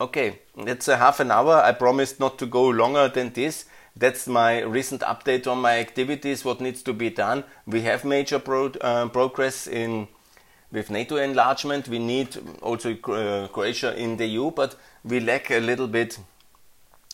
okay, 0.01 0.41
it's 0.57 0.89
a 0.89 0.97
half 0.97 1.21
an 1.21 1.31
hour. 1.31 1.63
I 1.63 1.73
promised 1.73 2.21
not 2.21 2.39
to 2.39 2.47
go 2.47 2.69
longer 2.69 3.09
than 3.09 3.33
this. 3.33 3.67
That's 3.97 4.27
my 4.27 4.61
recent 4.63 5.03
update 5.03 5.47
on 5.47 5.59
my 5.61 5.79
activities, 5.79 6.45
what 6.45 6.61
needs 6.61 6.83
to 6.83 6.93
be 6.93 7.11
done. 7.11 7.45
We 7.67 7.83
have 7.83 8.05
major 8.05 8.39
pro 8.39 8.67
uh, 8.67 9.09
progress 9.09 9.67
in 9.67 10.09
with 10.73 10.91
NATO 10.91 11.17
enlargement. 11.17 11.89
We 11.89 12.01
need 12.01 12.37
also 12.61 12.93
uh, 12.93 13.47
Croatia 13.49 13.97
in 13.97 14.17
the 14.17 14.27
EU, 14.27 14.51
but 14.51 14.75
we 15.05 15.21
lack 15.21 15.51
a 15.51 15.61
little 15.61 15.87
bit 15.87 16.19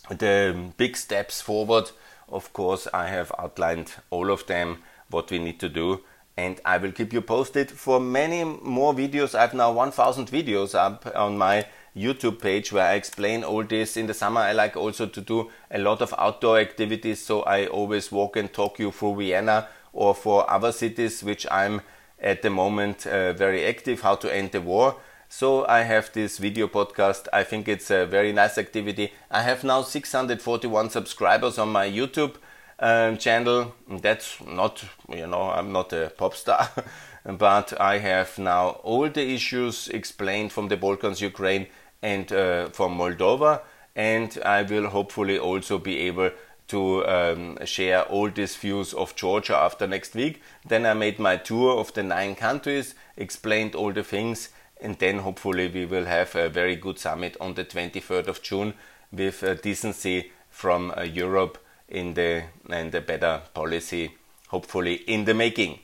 the 0.09 0.57
big 0.79 0.97
steps 0.97 1.43
forward. 1.43 1.91
Of 2.31 2.53
course, 2.53 2.89
I 2.95 3.09
have 3.09 3.31
outlined 3.39 3.93
all 4.09 4.31
of 4.31 4.47
them, 4.47 4.79
what 5.11 5.31
we 5.31 5.39
need 5.39 5.61
to 5.61 5.69
do 5.69 6.01
and 6.41 6.61
I 6.65 6.79
will 6.79 6.93
keep 6.93 7.13
you 7.13 7.21
posted 7.21 7.71
for 7.71 8.01
many 8.01 8.45
more 8.45 8.95
videos. 8.95 9.35
I 9.35 9.43
have 9.43 9.55
now 9.55 9.73
1000 9.73 10.29
videos 10.29 10.75
up 10.75 11.11
on 11.15 11.37
my 11.37 11.67
YouTube 11.95 12.41
page 12.41 12.73
where 12.73 12.87
I 12.87 12.95
explain 12.95 13.45
all 13.45 13.65
this. 13.65 13.97
In 13.97 14.07
the 14.07 14.15
summer, 14.15 14.41
I 14.41 14.53
like 14.53 14.77
also 14.77 15.07
to 15.07 15.21
do 15.21 15.51
a 15.71 15.79
lot 15.79 16.01
of 16.01 16.15
outdoor 16.17 16.59
activities, 16.59 17.21
so 17.25 17.43
I 17.43 17.67
always 17.67 18.11
walk 18.11 18.37
and 18.37 18.51
talk 18.53 18.79
you 18.79 18.91
through 18.91 19.17
Vienna 19.17 19.69
or 19.93 20.15
for 20.15 20.51
other 20.51 20.73
cities, 20.73 21.23
which 21.23 21.47
I'm 21.51 21.83
at 22.19 22.43
the 22.43 22.51
moment 22.51 23.07
uh, 23.07 23.33
very 23.35 23.67
active, 23.67 24.01
how 24.01 24.15
to 24.17 24.35
end 24.35 24.53
the 24.53 24.61
war. 24.61 24.97
So 25.29 25.67
I 25.67 25.83
have 25.83 26.11
this 26.13 26.39
video 26.39 26.69
podcast. 26.69 27.29
I 27.33 27.45
think 27.45 27.69
it's 27.69 27.91
a 27.91 28.07
very 28.07 28.33
nice 28.33 28.57
activity. 28.57 29.13
I 29.31 29.43
have 29.43 29.63
now 29.63 29.83
641 29.83 30.91
subscribers 30.91 31.59
on 31.59 31.69
my 31.69 31.87
YouTube 31.89 32.37
um, 32.81 33.19
channel. 33.19 33.75
That's 33.89 34.39
not, 34.47 34.83
you 35.09 35.27
know, 35.27 35.51
I'm 35.51 35.73
not 35.73 35.93
a 35.93 36.13
pop 36.17 36.35
star, 36.35 36.69
but 37.25 37.79
I 37.81 37.99
have 37.99 38.39
now 38.39 38.81
all 38.83 39.09
the 39.09 39.35
issues 39.35 39.89
explained 39.89 40.53
from 40.53 40.69
the 40.69 40.77
Balkans, 40.77 41.21
Ukraine, 41.21 41.67
and 42.03 42.33
uh, 42.33 42.71
from 42.71 42.97
Moldova, 42.97 43.61
and 43.95 44.39
I 44.45 44.63
will 44.63 44.89
hopefully 44.89 45.39
also 45.39 45.79
be 45.79 45.99
able 46.01 46.31
to 46.69 47.05
um, 47.07 47.59
share 47.67 48.03
all 48.03 48.31
these 48.31 48.55
views 48.55 48.95
of 48.95 49.17
Georgia 49.17 49.57
after 49.57 49.87
next 49.87 50.15
week. 50.15 50.41
Then 50.67 50.87
I 50.87 50.95
made 50.95 51.19
my 51.19 51.37
tour 51.37 51.79
of 51.79 51.93
the 51.95 52.03
nine 52.05 52.37
countries, 52.37 52.95
explained 53.17 53.75
all 53.75 53.93
the 53.93 54.05
things, 54.05 54.51
and 54.81 54.97
then 54.99 55.19
hopefully 55.19 55.69
we 55.69 55.85
will 55.85 56.07
have 56.07 56.35
a 56.37 56.49
very 56.49 56.77
good 56.77 56.99
summit 56.99 57.37
on 57.41 57.55
the 57.55 57.65
23rd 57.65 58.29
of 58.29 58.41
June 58.41 58.75
with 59.13 59.43
uh, 59.43 59.55
decency 59.55 60.31
from 60.49 60.95
uh, 60.97 61.03
Europe 61.03 61.59
in 61.91 62.15
the 62.15 62.45
and 62.69 62.95
a 62.95 63.01
better 63.01 63.43
policy 63.55 64.13
hopefully 64.49 64.95
in 65.07 65.25
the 65.25 65.35
making. 65.35 65.79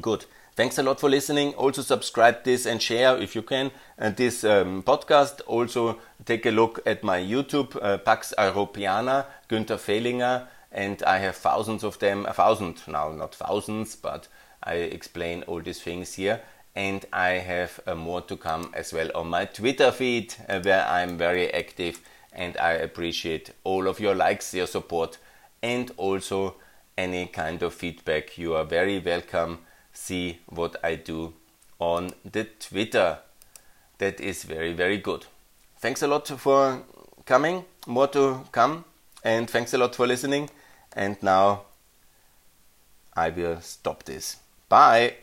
Good. 0.00 0.24
Thanks 0.54 0.78
a 0.78 0.82
lot 0.82 1.00
for 1.00 1.08
listening. 1.08 1.54
Also 1.54 1.80
subscribe 1.80 2.44
this 2.44 2.66
and 2.66 2.82
share 2.82 3.16
if 3.16 3.34
you 3.34 3.42
can 3.42 3.70
and 3.96 4.16
this 4.16 4.44
um, 4.44 4.82
podcast. 4.82 5.40
Also 5.46 5.98
take 6.26 6.44
a 6.44 6.50
look 6.50 6.80
at 6.84 7.02
my 7.02 7.20
YouTube 7.20 7.76
uh, 7.80 7.98
Pax 7.98 8.34
Europiana 8.36 9.24
Günther 9.48 9.78
Fehlinger 9.78 10.46
and 10.70 11.02
I 11.04 11.18
have 11.18 11.36
thousands 11.36 11.84
of 11.84 11.98
them, 11.98 12.26
a 12.26 12.32
thousand 12.32 12.82
now, 12.86 13.12
not 13.12 13.34
thousands, 13.34 13.96
but 13.96 14.28
I 14.62 14.74
explain 14.74 15.42
all 15.44 15.60
these 15.60 15.80
things 15.80 16.14
here. 16.14 16.40
And 16.74 17.04
I 17.12 17.30
have 17.32 17.80
uh, 17.86 17.94
more 17.94 18.22
to 18.22 18.36
come 18.36 18.70
as 18.74 18.92
well 18.92 19.10
on 19.14 19.28
my 19.28 19.44
Twitter 19.44 19.90
feed 19.90 20.34
uh, 20.48 20.60
where 20.60 20.86
I'm 20.86 21.18
very 21.18 21.52
active 21.52 22.00
and 22.32 22.56
I 22.56 22.72
appreciate 22.72 23.50
all 23.64 23.86
of 23.86 24.00
your 24.00 24.14
likes, 24.14 24.54
your 24.54 24.66
support, 24.66 25.18
and 25.62 25.90
also 25.96 26.56
any 26.96 27.26
kind 27.26 27.62
of 27.62 27.74
feedback. 27.74 28.38
You 28.38 28.54
are 28.54 28.64
very 28.64 28.98
welcome. 28.98 29.60
See 29.92 30.38
what 30.46 30.76
I 30.84 30.96
do 30.96 31.34
on 31.78 32.12
the 32.24 32.44
Twitter. 32.44 33.18
That 33.98 34.20
is 34.20 34.44
very, 34.44 34.72
very 34.72 34.98
good. 34.98 35.26
Thanks 35.78 36.02
a 36.02 36.06
lot 36.06 36.28
for 36.28 36.82
coming. 37.26 37.64
More 37.86 38.08
to 38.08 38.44
come. 38.52 38.84
And 39.24 39.48
thanks 39.48 39.74
a 39.74 39.78
lot 39.78 39.94
for 39.94 40.06
listening. 40.06 40.50
And 40.94 41.22
now 41.22 41.62
I 43.14 43.30
will 43.30 43.60
stop 43.60 44.04
this. 44.04 44.36
Bye. 44.68 45.14